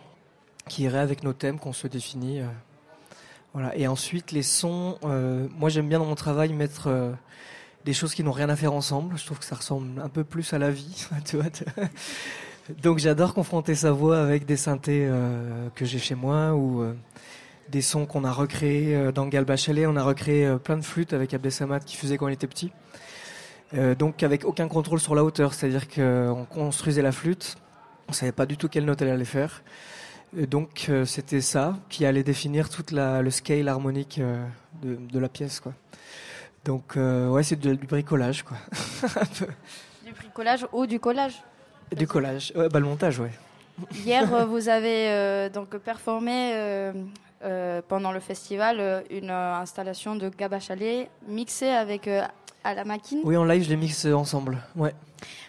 [0.68, 2.42] qui iraient avec nos thèmes qu'on se définit.
[3.54, 3.76] voilà.
[3.78, 4.98] Et ensuite, les sons,
[5.58, 6.90] moi j'aime bien dans mon travail mettre
[7.88, 9.18] des choses qui n'ont rien à faire ensemble.
[9.18, 11.08] Je trouve que ça ressemble un peu plus à la vie.
[11.26, 11.46] tu vois,
[12.84, 16.94] Donc j'adore confronter sa voix avec des synthés euh, que j'ai chez moi ou euh,
[17.70, 19.86] des sons qu'on a recréés euh, dans Gal Bachelet.
[19.86, 22.72] On a recréé plein de flûtes avec Abdesamad qui faisait quand il était petit.
[24.00, 27.58] Donc avec aucun contrôle sur la hauteur, c'est-à-dire qu'on construisait la flûte,
[28.08, 29.62] on savait pas du tout quelle note elle allait faire.
[30.38, 34.22] Et donc c'était ça qui allait définir toute la, le scale harmonique
[34.82, 35.74] de, de la pièce, quoi.
[36.68, 38.58] Donc euh, ouais, c'est du bricolage, quoi.
[40.06, 41.42] Du bricolage ou du collage
[41.96, 43.32] du collage, ouais, bah le montage, ouais.
[43.94, 46.92] Hier, euh, vous avez euh, donc performé euh,
[47.46, 52.24] euh, pendant le festival une euh, installation de Gaba Chalet mixée avec euh,
[52.66, 53.22] à la maquine.
[53.24, 54.58] Oui, en live, je les mixe ensemble.
[54.76, 54.94] Ouais.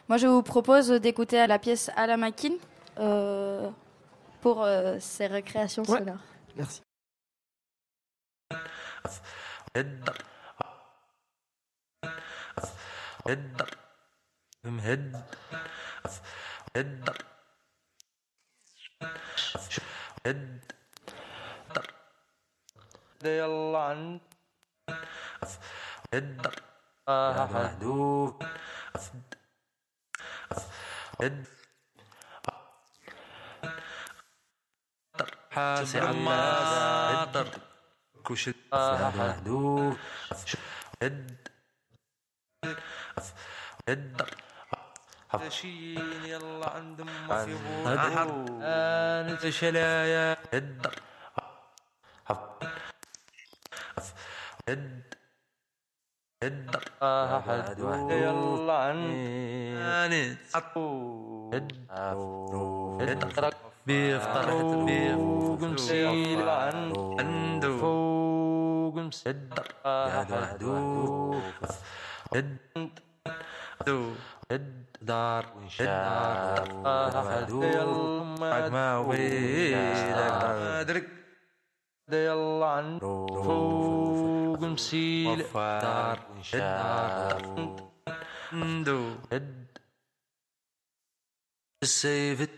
[0.08, 2.58] Moi, je vous propose d'écouter à la pièce à la maquine
[3.00, 3.68] euh,
[4.40, 5.98] pour euh, ces récréations Ouais.
[5.98, 6.22] sonores.
[6.56, 6.82] Merci.
[13.26, 13.76] هدر.
[14.64, 15.36] مهد
[16.76, 17.24] هدر.
[20.26, 20.74] هد
[23.24, 24.20] يلا عند
[26.14, 26.54] هدر.
[27.08, 28.34] مهدوف
[31.20, 31.46] هد
[35.50, 37.48] حاسع الناس هدر.
[38.24, 39.96] كوشد مهدوف
[41.02, 41.48] هد
[43.88, 44.30] الدر
[45.48, 48.28] شي يلا عند ما في بحر
[48.62, 50.36] آنت شلايا.
[50.52, 50.94] الدر
[54.68, 55.14] هد
[56.42, 57.40] الدر واحد آه،
[57.84, 59.10] واحد يلا عند
[61.54, 61.72] هد
[63.86, 70.22] بيفطر بيفوق مسيل عند فوق مسدر آه، يا
[72.34, 72.56] هد
[77.60, 79.76] يلا بعد ما ويلك
[80.80, 81.08] ادرك
[82.12, 87.42] يلا عن فوق مسيل دار وانشاف
[88.52, 89.16] ندو
[91.82, 92.48] السيف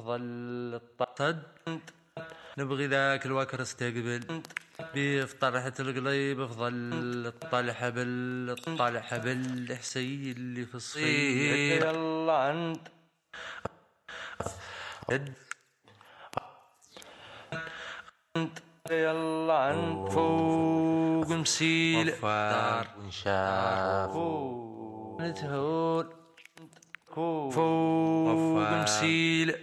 [0.00, 1.42] ظل الطد
[2.58, 4.42] نبغي ذاك الوكر استقبل.
[4.94, 6.72] بيف طرحة القليب افضل
[7.26, 11.82] الطلحة بالطلحة بالحسي اللي في الصيف.
[11.82, 12.88] يلا عند
[18.90, 22.14] يلا عند فوق مسيل.
[22.22, 24.10] دار ونشاف
[25.20, 26.14] نتهور
[27.14, 28.58] فوق.
[28.82, 29.54] مسيل.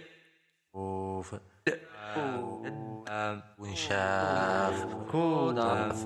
[3.59, 6.05] ونشاف كوداف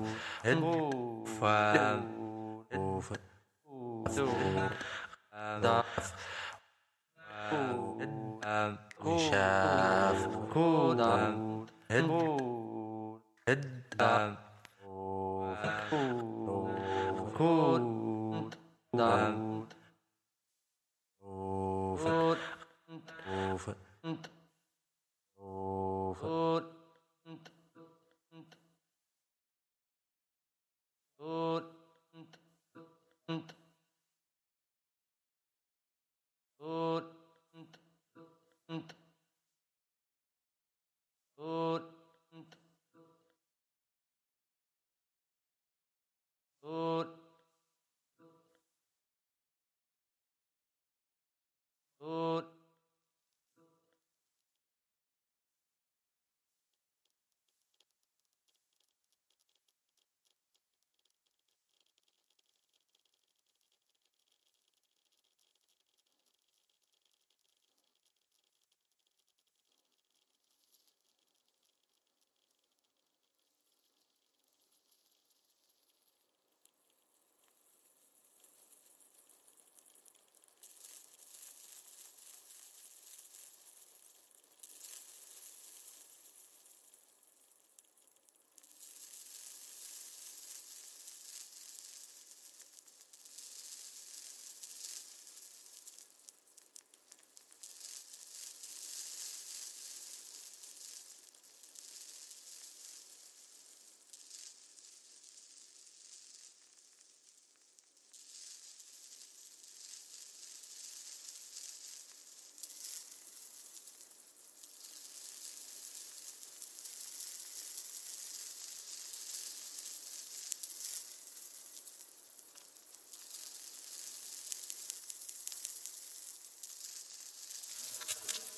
[1.40, 2.02] فام
[2.96, 3.12] وف
[5.62, 6.14] داف
[9.04, 11.34] ونشاف كوداف
[11.90, 12.10] هد
[13.48, 14.36] هد
[17.36, 18.54] كود
[18.94, 19.74] داود
[21.22, 22.06] وف
[23.52, 23.70] وف
[26.21, 26.47] 部分。
[46.67, 47.16] Good.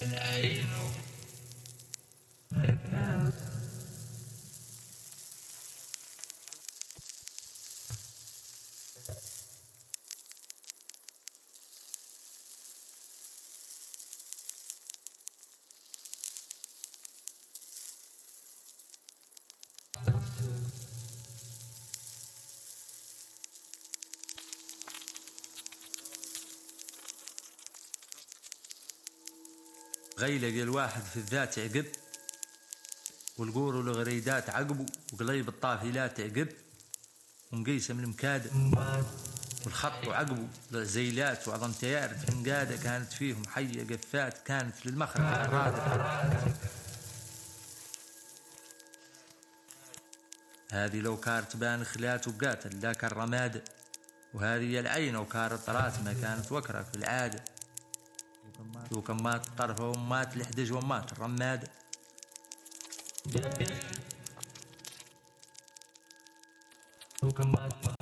[0.09, 0.88] tonight.
[30.19, 31.85] وف غيلق الواحد في الذات عقب
[33.37, 36.47] والقور والغريدات عقبه وقليب الطافلات عقب
[37.51, 38.51] ونقيسم المكاد
[39.65, 45.21] والخط وعقبه زيلات وعظم تيار في عنقاده كانت فيهم حية قفات كانت للمخرج.
[45.21, 45.83] الرادة
[50.71, 53.69] هذه لو كانت تبان خلات وقاتل ذاك الرماد
[54.33, 57.43] وهذه العين وكانت راتمة كانت وكرة في العادة.
[58.91, 59.45] وكمات.
[59.57, 61.67] طرفه ومات لحدج ومات الرماد.
[67.23, 67.98] وكمات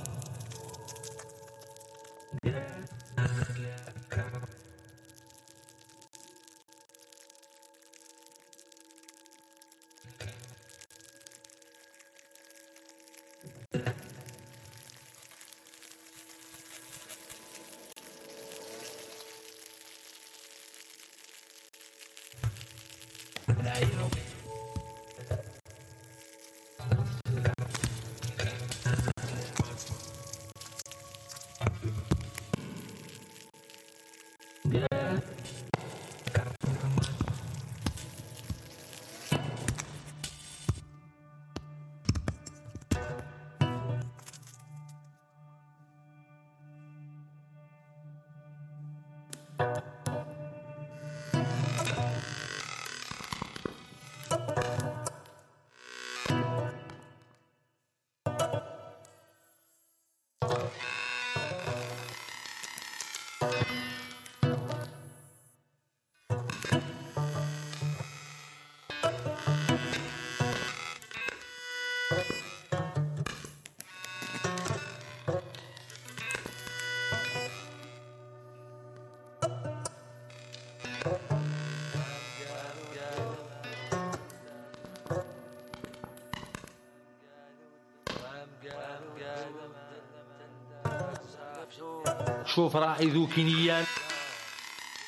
[92.58, 93.84] شوف راعي ذو كينيان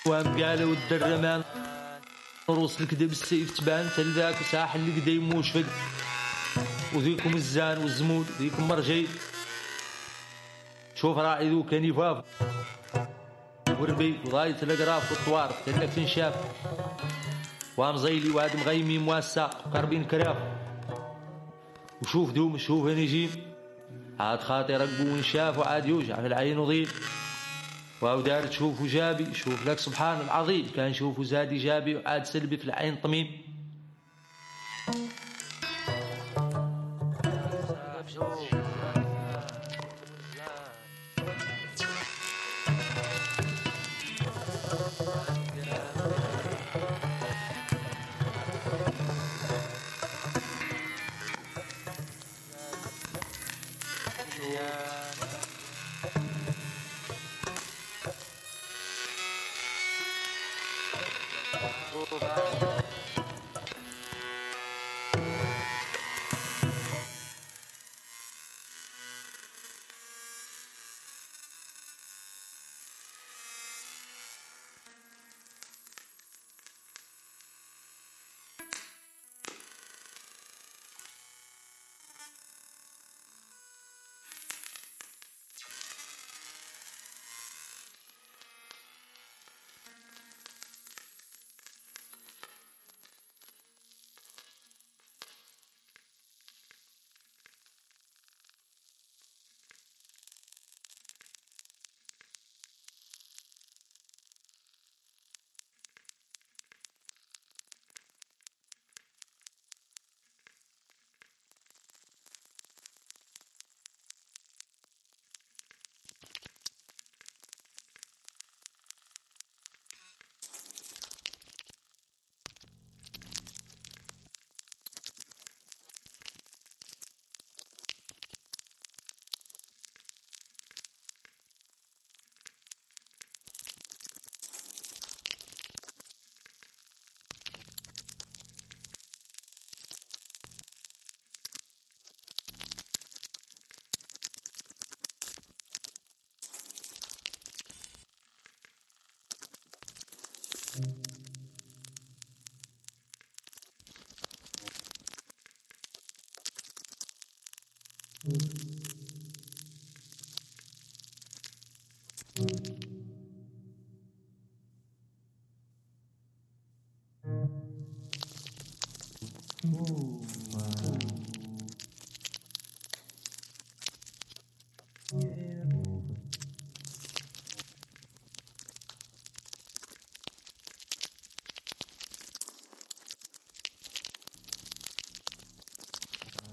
[0.06, 1.42] وام قالوا الدرمان
[2.48, 3.90] روس الكذب السيف تبان.
[3.96, 5.64] تلذاك ساحل القدا يموش فق
[6.94, 9.06] وذيكم الزان والزمود ذيكم مرجي.
[10.94, 12.24] شوف راعي ذو كنيفاف
[13.80, 16.34] وربي وضاية الأقراف والطوار تلك تنشاف.
[17.76, 20.36] وام زيلي واد مغيمي مواسع قربين كراف.
[22.02, 23.30] وشوف دوم شوف نجيم
[24.20, 26.88] عاد خاطي رقبو ونشاف وعاد يوجع في العين وضيل
[28.00, 30.66] واو دار تشوفه جابي شوف لك سبحان العظيم.
[30.76, 33.26] كان شوفه زادي جابي وعاد سلبي في العين طميم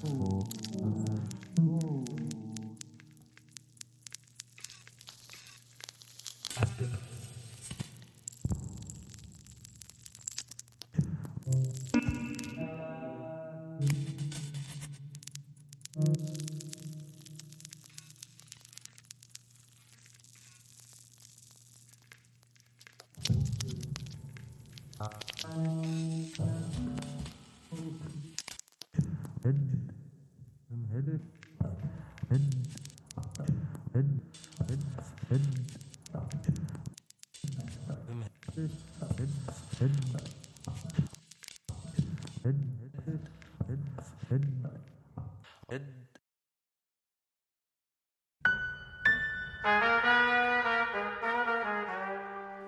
[0.06, 0.37] Ooh.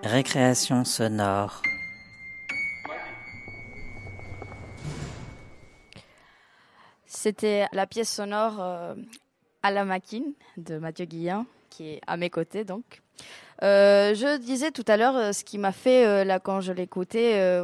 [0.03, 1.64] Récréation sonore.
[7.07, 8.93] C'était la pièce sonore euh,
[9.64, 13.01] à la maquine de Mathieu Guillain, qui est à mes côtés donc.
[13.64, 17.62] Euh, je disais tout à l'heure euh, ce qui m'a fait, là, quand je l'écoutais,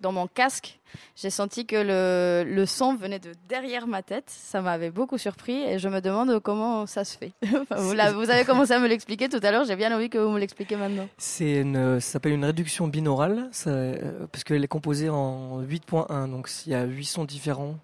[0.00, 0.78] dans mon casque,
[1.16, 4.24] j'ai senti que le, son venait de derrière ma tête.
[4.28, 7.32] Ça m'avait beaucoup surpris et je me demande comment ça se fait.
[7.76, 9.64] Vous, avez commencé à me l'expliquer tout à l'heure.
[9.64, 11.08] J'ai bien envie que vous me l'expliquiez maintenant.
[11.18, 16.72] C'est ça s'appelle une réduction binaurale, euh, parce qu'elle est composée en 8.1, donc il
[16.72, 17.76] y a 8 sons différents,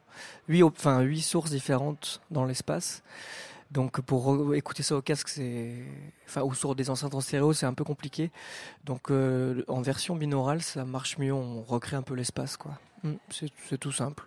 [0.49, 3.03] 8, op- enfin 8 sources différentes dans l'espace.
[3.71, 5.75] Donc pour écouter ça au casque, c'est,
[6.27, 8.31] enfin ou sur des enceintes en stéréo, c'est un peu compliqué.
[8.85, 12.73] Donc euh, en version binaurale, ça marche mieux, on recrée un peu l'espace, quoi.
[13.05, 13.15] Mm,
[13.61, 14.27] C'est tout simple.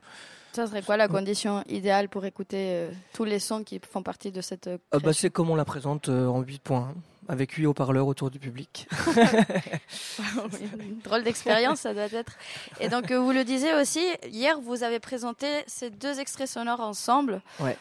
[0.54, 4.32] Ça serait quoi la condition idéale pour écouter euh, tous les sons qui font partie
[4.32, 6.90] de cette euh, Ah bah, c'est comme on la présente euh, en 8.1,
[7.28, 8.88] avec 8 haut-parleurs autour du public.
[10.80, 12.34] Une drôle d'expérience, ça doit être.
[12.80, 17.42] Et donc, vous le disiez aussi, hier, vous avez présenté ces deux extraits sonores ensemble.
[17.60, 17.76] Ouais.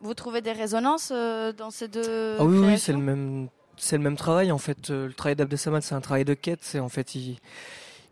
[0.00, 3.96] Vous trouvez des résonances euh, dans ces deux Ah oui, oui, c'est le même, c'est
[3.96, 4.90] le même travail en fait.
[4.90, 6.60] Euh, Le travail d'Abdesamad, c'est un travail de quête.
[6.62, 7.38] C'est en fait, il,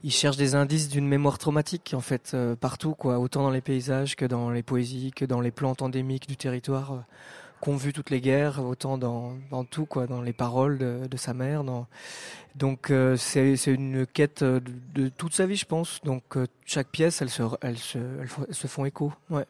[0.02, 3.20] il cherche des indices d'une mémoire traumatique en fait euh, partout, quoi.
[3.20, 6.92] Autant dans les paysages que dans les poésies, que dans les plantes endémiques du territoire
[6.92, 6.98] euh,
[7.60, 11.16] qu'ont vu toutes les guerres, autant dans, dans tout, quoi, dans les paroles de, de
[11.16, 11.62] sa mère.
[11.62, 11.86] Dans...
[12.56, 14.62] Donc c'est une quête de,
[14.94, 16.00] de toute sa vie, je pense.
[16.04, 19.12] Donc chaque pièce, elle se, elle se font écho.
[19.30, 19.46] Ouais.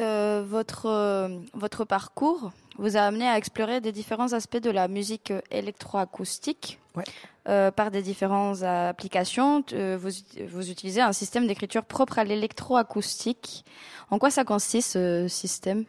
[0.00, 4.88] Euh, votre, euh, votre parcours vous a amené à explorer des différents aspects de la
[4.88, 7.04] musique euh, électroacoustique Ouais.
[7.48, 9.64] euh, par des différentes applications.
[9.72, 10.10] Vous,
[10.48, 13.64] vous utilisez un système d'écriture propre à l'électroacoustique.
[14.10, 15.84] En quoi ça consiste ce système?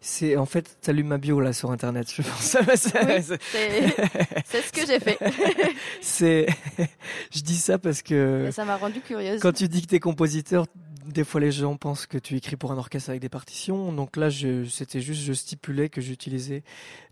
[0.00, 2.56] C'est en fait, salut ma bio là sur internet, je pense.
[2.66, 3.22] Oui,
[4.44, 5.16] C'est- ce que j'ai fait.
[6.00, 6.46] c'est,
[7.30, 9.40] je dis ça parce que Et ça m'a rendu curieuse.
[9.40, 10.66] quand tu dis que t'es compositeur,
[11.06, 13.92] des fois les gens pensent que tu écris pour un orchestre avec des partitions.
[13.92, 16.62] Donc là, je, c'était juste, je stipulais que j'utilisais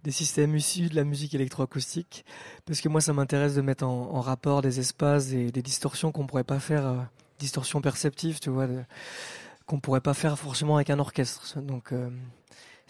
[0.05, 2.25] des systèmes issus de la musique électroacoustique
[2.67, 6.27] parce que moi, ça m'intéresse de mettre en, rapport des espaces et des distorsions qu'on
[6.27, 6.97] pourrait pas faire, euh,
[7.39, 8.69] distorsions perceptives, tu vois,
[9.67, 11.59] qu'on pourrait pas faire forcément avec un orchestre.
[11.61, 12.11] Donc euh,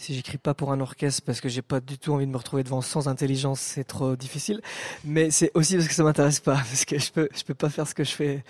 [0.01, 2.37] si j'écris pas pour un orchestre parce que j'ai pas du tout envie de me
[2.39, 4.63] retrouver devant sans intelligence, c'est trop difficile.
[5.05, 7.69] Mais c'est aussi parce que ça m'intéresse pas, parce que je peux, je peux pas
[7.69, 8.43] faire ce que je fais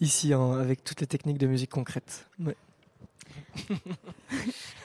[0.00, 2.26] ici en- avec toutes les techniques de musique concrète.
[2.44, 2.56] Ouais.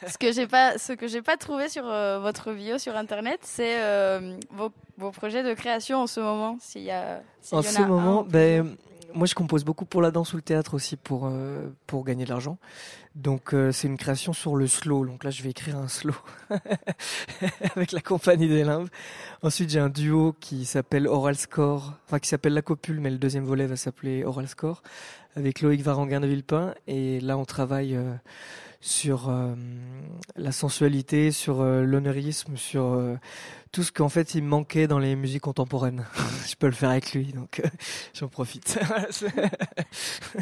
[0.07, 3.39] ce que j'ai pas, ce que j'ai pas trouvé sur euh, votre bio sur internet,
[3.43, 6.57] c'est euh, vos, vos projets de création en ce moment.
[6.61, 8.75] S'il y a, En y en ce a moment, ben,
[9.13, 12.25] moi je compose beaucoup pour la danse ou le théâtre aussi pour, euh, pour gagner
[12.25, 12.57] de l'argent.
[13.15, 15.05] Donc euh, c'est une création sur le slow.
[15.05, 16.15] Donc là je vais écrire un slow
[17.75, 18.89] avec la compagnie des limbes.
[19.43, 23.17] Ensuite j'ai un duo qui s'appelle Oral Score, enfin qui s'appelle La Copule, mais le
[23.17, 24.81] deuxième volet va s'appeler Oral Score
[25.35, 26.73] avec Loïc Varanguin de Villepin.
[26.87, 28.13] Et là on travaille euh,
[28.81, 29.53] sur euh,
[30.35, 33.15] la sensualité, sur euh, l'honneurisme, sur euh,
[33.71, 36.05] tout ce qu'en fait il manquait dans les musiques contemporaines.
[36.47, 37.67] je peux le faire avec lui, donc euh,
[38.13, 38.79] j'en profite.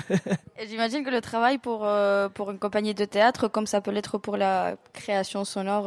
[0.58, 1.88] Et j'imagine que le travail pour,
[2.34, 5.86] pour une compagnie de théâtre, comme ça peut l'être pour la création sonore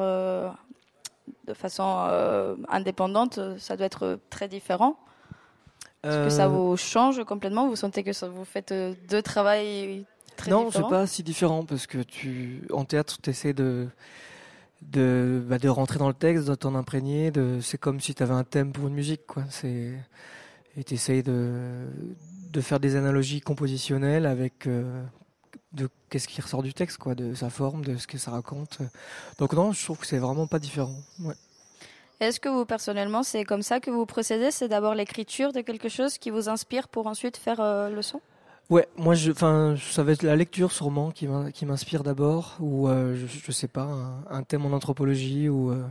[1.46, 4.96] de façon indépendante, ça doit être très différent.
[6.04, 7.68] Est-ce que ça vous change complètement?
[7.68, 8.74] Vous sentez que ça vous faites
[9.08, 10.04] deux travails
[10.42, 13.88] très non, c'est différents pas si différent parce que tu, en théâtre, tu essaies de,
[14.82, 17.30] de, bah, de rentrer dans le texte, de t'en imprégner.
[17.30, 19.44] De, c'est comme si tu avais un thème pour une musique, quoi.
[19.50, 19.92] C'est,
[20.76, 21.86] et tu essayes de,
[22.50, 25.02] de faire des analogies compositionnelles avec euh,
[25.72, 28.78] de qu'est-ce qui ressort du texte, quoi, de sa forme, de ce que ça raconte.
[29.38, 30.96] Donc non, je trouve que c'est vraiment pas différent.
[31.20, 31.34] Ouais.
[32.20, 34.50] Est-ce que vous, personnellement, c'est comme ça que vous procédez?
[34.50, 38.20] C'est d'abord l'écriture de quelque chose qui vous inspire pour ensuite faire euh, le son?
[38.70, 42.88] Ouais, moi, enfin, ça va être la lecture sûrement qui m'in- qui m'inspire d'abord, ou
[42.88, 43.88] euh, je, je sais pas,
[44.30, 45.84] un, thème en anthropologie ou euh,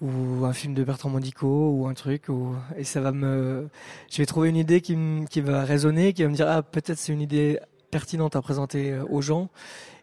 [0.00, 3.68] ou un film de Bertrand Mandico ou un truc, ou et ça va me,
[4.10, 4.96] je vais trouver une idée qui
[5.30, 7.58] qui va résonner, qui va me dire ah peut-être c'est une idée
[7.90, 9.48] pertinente à présenter euh, aux gens.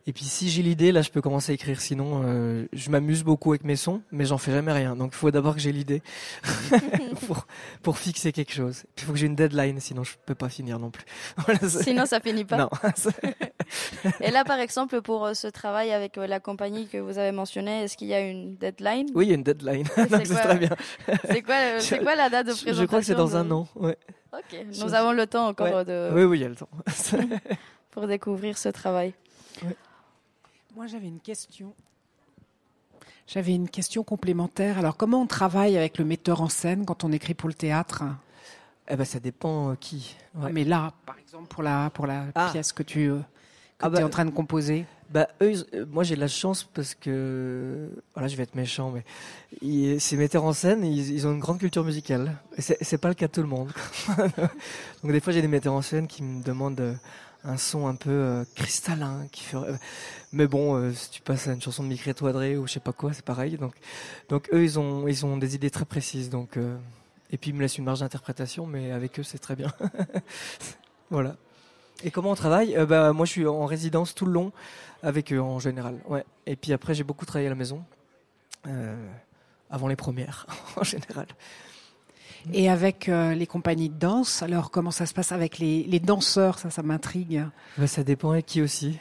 [0.08, 1.80] Et puis si j'ai l'idée, là je peux commencer à écrire.
[1.80, 4.96] Sinon, euh, je m'amuse beaucoup avec mes sons, mais j'en fais jamais rien.
[4.96, 6.02] Donc il faut d'abord que j'ai l'idée
[7.28, 7.46] pour,
[7.84, 8.84] pour fixer quelque chose.
[8.96, 11.06] Puis il faut que j'ai une deadline, sinon je peux pas finir non plus.
[11.46, 12.58] Voilà, Sinon, ça finit pas.
[12.58, 12.70] Non.
[14.22, 17.32] Et là, par exemple, pour euh, ce travail avec euh, la compagnie que vous avez
[17.32, 19.08] mentionné, est-ce qu'il y a une deadline?
[19.14, 19.86] Oui, il y a une deadline.
[19.96, 20.70] C'est très bien.
[21.30, 23.52] c'est quoi, Je- quoi la date de présentation Je crois que c'est dans de- un
[23.52, 23.68] an.
[23.76, 23.98] Ouais.
[24.34, 25.86] Ok, Je- nous avons le temps encore Ouais.
[25.86, 26.10] de...
[26.14, 26.70] Oui, oui, il y a le temps.
[27.92, 29.14] pour découvrir ce travail.
[30.76, 31.74] Moi, j'avais une question.
[33.28, 34.78] J'avais une question complémentaire.
[34.78, 38.04] Alors, comment on travaille avec le metteur en scène quand on écrit pour le théâtre?
[38.90, 40.16] Eh ben, ça dépend euh, qui.
[40.36, 40.52] Ouais.
[40.52, 42.50] Mais là, par exemple, pour la, pour la Ah.
[42.52, 43.20] pièce que tu, euh,
[43.80, 46.28] Ah bah, es en train de composer Bah, eux, ils- euh, moi j'ai de la
[46.28, 47.90] chance parce que.
[48.14, 49.04] Voilà, je vais être méchant, mais.
[49.62, 52.36] ils- Ces metteurs en scène, ils, ils ont une grande culture musicale.
[52.58, 53.72] Et c'est c'est pas le cas de tout le monde.
[55.04, 56.96] Donc, des fois, j'ai des metteurs en scène qui me demandent euh,
[57.44, 59.28] un son un peu euh, cristallin.
[59.32, 59.58] Qui fait...
[59.58, 59.76] euh,
[60.32, 62.80] Mais bon, euh, si tu passes à une chanson de Micré Toadré ou je sais
[62.80, 63.58] pas quoi, c'est pareil.
[63.58, 63.74] Donc,
[64.30, 66.30] donc eux, ils ont, ils ont des idées très précises.
[66.30, 66.58] Donc,
[67.32, 69.72] Et puis, ils me laissent une marge d'interprétation, mais avec eux, c'est très bien.
[71.10, 71.36] voilà.
[72.04, 72.76] Et comment on travaille?
[72.88, 74.52] Bah, Moi, je suis en résidence tout le long
[75.04, 76.00] avec eux en général.
[76.08, 76.26] Ouais.
[76.46, 77.84] Et puis après, j'ai beaucoup travaillé à la maison.
[79.70, 81.28] avant les premières, en général.
[82.54, 86.00] Et avec euh, les compagnies de danse, alors comment ça se passe avec les, les
[86.00, 86.60] danseurs?
[86.60, 87.46] Ça, ça m'intrigue.
[87.78, 88.98] Bah, ça dépend avec qui aussi.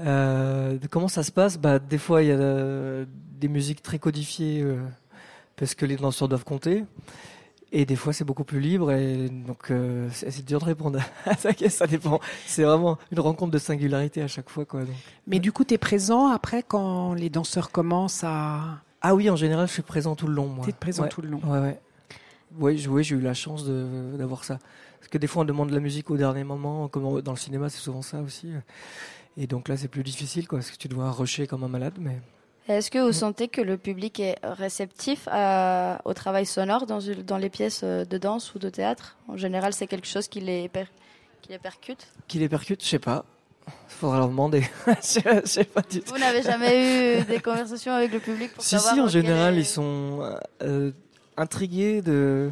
[0.00, 1.58] Euh, comment ça se passe?
[1.58, 4.78] Bah, Des fois, il y a euh, des musiques très codifiées euh,
[5.56, 6.84] parce que les danseurs doivent compter.
[7.72, 8.92] Et des fois, c'est beaucoup plus libre.
[8.92, 11.50] Et donc, euh, c'est dur de répondre à ça.
[11.68, 12.20] Ça dépend.
[12.46, 14.64] C'est vraiment une rencontre de singularité à chaque fois.
[14.64, 14.94] Quoi, donc.
[15.26, 18.60] Mais du coup, tu es présent après quand les danseurs commencent à.
[19.02, 20.46] Ah oui, en général, je suis présent tout le long.
[20.46, 20.64] Moi.
[20.66, 21.08] T'es présent Ouais.
[21.08, 21.40] tout le long.
[21.44, 21.80] Ouais, ouais.
[22.58, 24.58] Ouais, j'ai eu la chance d'avoir ça.
[24.98, 27.38] Parce que des fois, on demande de la musique au dernier moment, comme dans le
[27.38, 28.48] cinéma, c'est souvent ça aussi.
[29.36, 31.94] Et donc là, c'est plus difficile, quoi, parce que tu dois rusher comme un malade.
[32.00, 32.18] Mais
[32.68, 37.50] Est-ce que vous sentez que le public est réceptif à- au travail sonore dans, les
[37.50, 39.16] pièces euh, de danse ou de théâtre?
[39.28, 40.86] En général, c'est quelque chose qui les, per-
[41.42, 42.06] qui les percute?
[42.26, 43.24] Qui les percute, je sais pas.
[43.88, 44.62] Faudra leur demander.
[44.86, 46.12] je, sais pas du tout.
[46.12, 49.54] Vous n'avez jamais eu des conversations avec le public pour Si, savoir si, en général,
[49.56, 50.20] est- ils sont
[50.62, 50.92] euh,
[51.36, 52.50] intrigués de,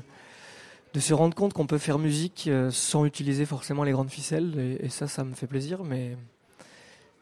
[0.94, 4.54] de se rendre compte qu'on peut faire musique euh, sans utiliser forcément les grandes ficelles.
[4.80, 5.82] Et, et ça, ça me fait plaisir.
[5.84, 6.16] Mais,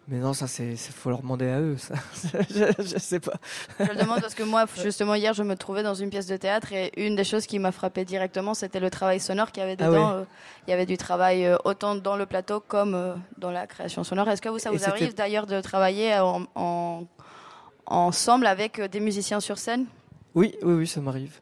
[0.09, 1.77] mais non, ça, c'est faut leur demander à eux.
[1.79, 1.95] Ça.
[2.51, 3.35] je, je sais pas.
[3.79, 6.37] Je le demande parce que moi, justement, hier, je me trouvais dans une pièce de
[6.37, 9.65] théâtre et une des choses qui m'a frappé directement, c'était le travail sonore qu'il y
[9.65, 10.09] avait Ah dedans.
[10.17, 10.21] ouais.
[10.23, 10.25] Euh,
[10.67, 14.29] Il y avait du travail euh, autant dans le plateau comme dans la création sonore.
[14.29, 17.05] Est-ce que vous, ça vous arrive d'ailleurs de travailler en, en-
[17.87, 19.87] ensemble avec des musiciens sur scène?
[20.35, 21.41] Oui, oui, oui, ça m'arrive.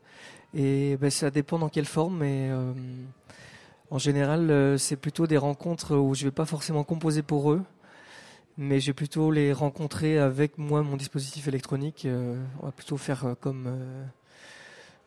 [0.55, 2.73] Et ben, ça dépend dans quelle forme, mais euh,
[3.91, 7.63] en général, euh, c'est plutôt des rencontres où je vais pas forcément composer pour eux,
[8.59, 12.05] mais je vais plutôt les rencontrer avec moi, mon dispositif électronique.
[12.05, 13.71] euh, on va plutôt faire comme,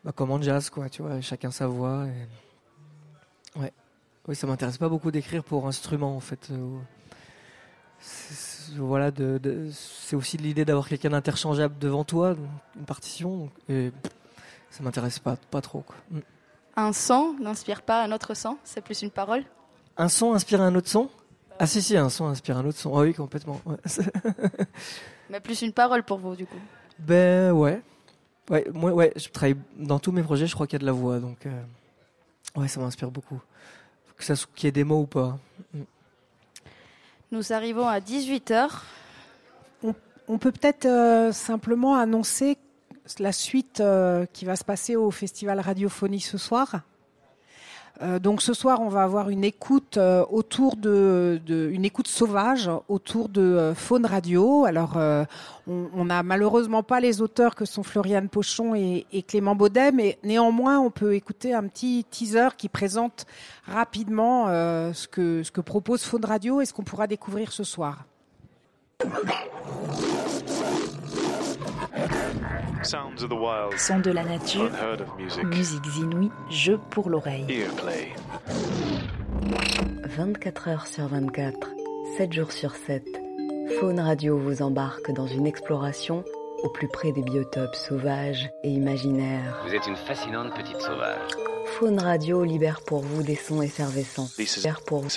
[0.04, 2.06] bah, comme en jazz, quoi, tu vois, chacun sa voix.
[3.56, 3.72] Ouais.
[4.26, 6.50] Oui, ça m'intéresse pas beaucoup d'écrire pour instrument, en fait.
[8.00, 12.34] c'est- voilà, de, c'est aussi l'idée d'avoir quelqu'un d'interchangeable devant toi,
[12.76, 13.50] une partition.
[14.76, 15.80] Ça m'intéresse pas, pas trop.
[15.80, 15.96] quoi.
[16.10, 16.18] Mm.
[16.76, 18.58] Un son n'inspire pas un autre son?
[18.64, 19.44] C'est plus une parole?
[19.96, 21.08] Un son inspire un autre son?
[21.60, 22.96] Ah si si, un son inspire un autre son.
[22.98, 23.60] Ah oui, complètement.
[23.66, 23.76] ouais.
[25.30, 26.58] Mais plus une parole pour vous, du coup.
[26.98, 27.80] ben ouais.
[28.50, 30.84] Ouais, moi ouais, je travaille dans tous mes projets, je crois qu'il y a de
[30.86, 31.62] la voix, donc euh,
[32.56, 33.40] ouais, ça m'inspire beaucoup.
[34.16, 35.38] Que ça soit- qu'il y ait des mots ou pas.
[35.72, 35.80] Mm.
[37.32, 38.68] Nous arrivons à 18h.
[39.82, 39.94] On,
[40.28, 42.58] on peut peut-être euh, simplement annoncer
[43.18, 46.80] la suite euh, qui va se passer au Festival Radiophonie ce soir.
[48.02, 52.68] Euh, donc ce soir, on va avoir une écoute euh, autour de, une écoute sauvage
[52.88, 54.64] autour de Faune Radio.
[54.64, 54.98] Alors,
[55.66, 60.80] on n'a malheureusement pas les auteurs que sont Floriane Pochon et, Clément Baudet, mais néanmoins,
[60.80, 63.26] on peut écouter un petit teaser qui présente
[63.66, 68.04] rapidement ce que ce que propose Faune Radio et ce qu'on pourra découvrir ce soir.
[72.84, 73.78] Sounds of the wild.
[73.78, 75.44] Son de la nature, Unheard of music.
[75.44, 77.46] musiques inouïes, jeux pour l'oreille.
[77.48, 78.12] Earplay.
[80.16, 81.70] 24 heures sur 24,
[82.18, 83.02] 7 jours sur 7,
[83.80, 86.24] Faune Radio vous embarque dans une exploration
[86.62, 89.62] au plus près des biotopes sauvages et imaginaires.
[89.66, 91.30] Vous êtes une fascinante petite sauvage.
[91.78, 94.28] Faune Radio libère pour vous des sons effervescents.
[94.38, 95.08] Libère pour vous.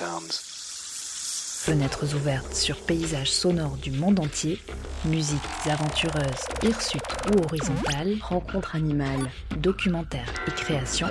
[1.67, 4.57] Fenêtres ouvertes sur paysages sonores du monde entier,
[5.03, 11.09] musiques aventureuses, hirsutes ou horizontales, rencontres animales, documentaires et créations,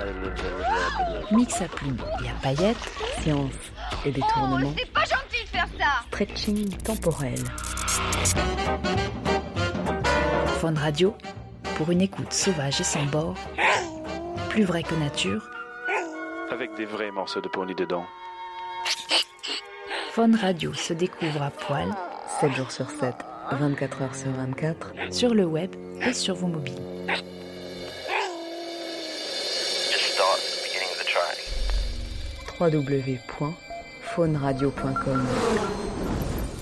[1.31, 2.91] mix à plumes et à paillettes,
[3.21, 3.53] science
[4.03, 7.37] et détournements, C'est pas gentil de faire ça stretching temporel.
[10.59, 11.15] Faune Radio,
[11.75, 13.35] pour une écoute sauvage et sans bord,
[14.49, 15.47] plus vrai que nature,
[16.49, 18.07] Avec des vrais morceaux de pony dedans.
[20.17, 21.93] Faune Radio se découvre à poil
[22.41, 23.13] 7 jours sur 7,
[23.51, 25.69] 24 heures sur 24, sur le web
[26.01, 26.73] et sur vos mobiles.
[29.91, 31.37] Just start at the beginning of the track.
[32.59, 35.27] www.fauneradio.com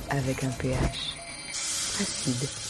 [0.09, 1.15] avec un pH
[2.01, 2.64] acide.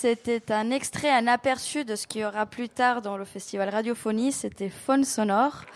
[0.00, 3.68] C'était un extrait, un aperçu de ce qu'il y aura plus tard dans le festival
[3.68, 4.32] Radiophonie.
[4.32, 5.66] C'était Faune Sonore.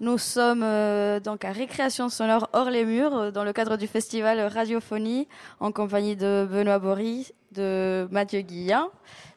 [0.00, 3.86] Nous sommes euh, donc à Récréation Sonore hors les murs euh, dans le cadre du
[3.86, 5.28] festival Radiophonie
[5.60, 8.90] en compagnie de Benoît Bory, de Mathieu Guillain,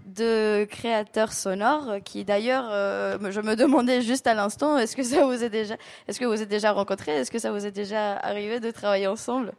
[0.06, 5.24] de créateurs sonores qui d'ailleurs, euh, je me demandais juste à l'instant, est-ce que ça
[5.24, 5.78] vous est déjà,
[6.10, 9.08] est-ce que vous êtes déjà rencontrés, est-ce que ça vous est déjà arrivé de travailler
[9.08, 9.54] ensemble?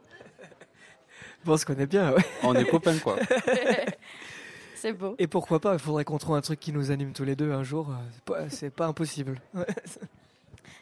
[1.43, 2.23] Bon, on se connaît bien, ouais.
[2.43, 3.15] On est copains, quoi.
[4.81, 5.15] C'est beau.
[5.19, 7.51] Et pourquoi pas Il faudrait qu'on trouve un truc qui nous anime tous les deux
[7.51, 7.87] un jour.
[8.49, 9.39] C'est pas, pas impossible.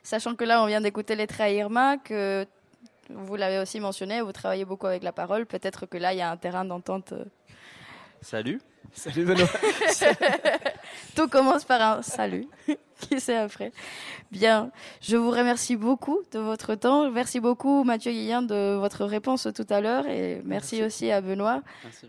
[0.04, 2.46] Sachant que là, on vient d'écouter les traits Irma, que
[3.10, 5.46] vous l'avez aussi mentionné, vous travaillez beaucoup avec la parole.
[5.46, 7.14] Peut-être que là, il y a un terrain d'entente.
[7.14, 7.26] euh.
[8.22, 8.62] Salut.
[8.94, 9.48] Salut Benoît.
[11.16, 12.48] Tout commence par un salut.
[13.02, 13.72] Qui sait après?
[14.32, 14.72] Bien,
[15.02, 17.12] je vous remercie beaucoup de votre temps.
[17.12, 21.62] Merci beaucoup Mathieu Guillain de votre réponse tout à l'heure et merci, aussi à Benoît.
[21.84, 22.08] Merci.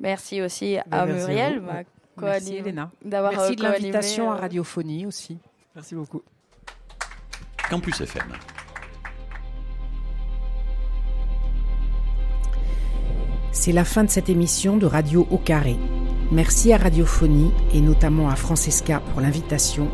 [0.00, 1.82] Merci aussi Ben, à merci à Muriel, ma
[2.20, 2.90] Merci Elena.
[3.04, 5.38] d'avoir Merci euh, de l'invitation à euh, Radiophonie aussi.
[5.74, 6.22] Merci beaucoup.
[7.68, 8.32] Campus FM.
[13.52, 15.76] C'est la fin de cette émission de Radio au carré.
[16.30, 19.88] Merci à Radiophonie et notamment à Francesca pour l'invitation,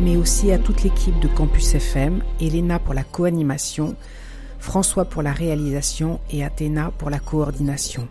[0.00, 3.96] mais aussi à toute l'équipe de Campus FM, Elena pour la co-animation,
[4.58, 8.08] François pour la réalisation et Athéna pour la coordination.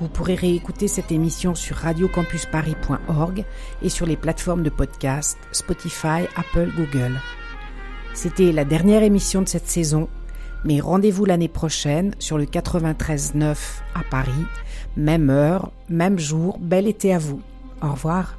[0.00, 3.44] Vous pourrez réécouter cette émission sur radiocampusparis.org
[3.82, 7.20] et sur les plateformes de podcast Spotify, Apple, Google.
[8.14, 10.08] C'était la dernière émission de cette saison,
[10.64, 13.56] mais rendez-vous l'année prochaine sur le 93.9
[13.94, 14.32] à Paris,
[14.96, 17.40] même heure, même jour, bel été à vous.
[17.82, 18.38] Au revoir.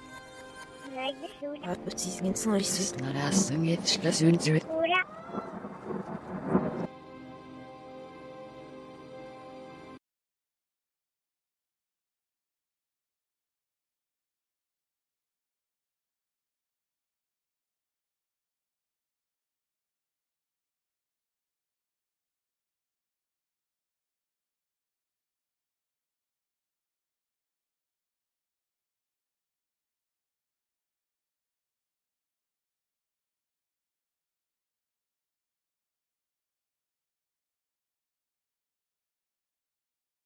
[4.69, 5.01] Ura.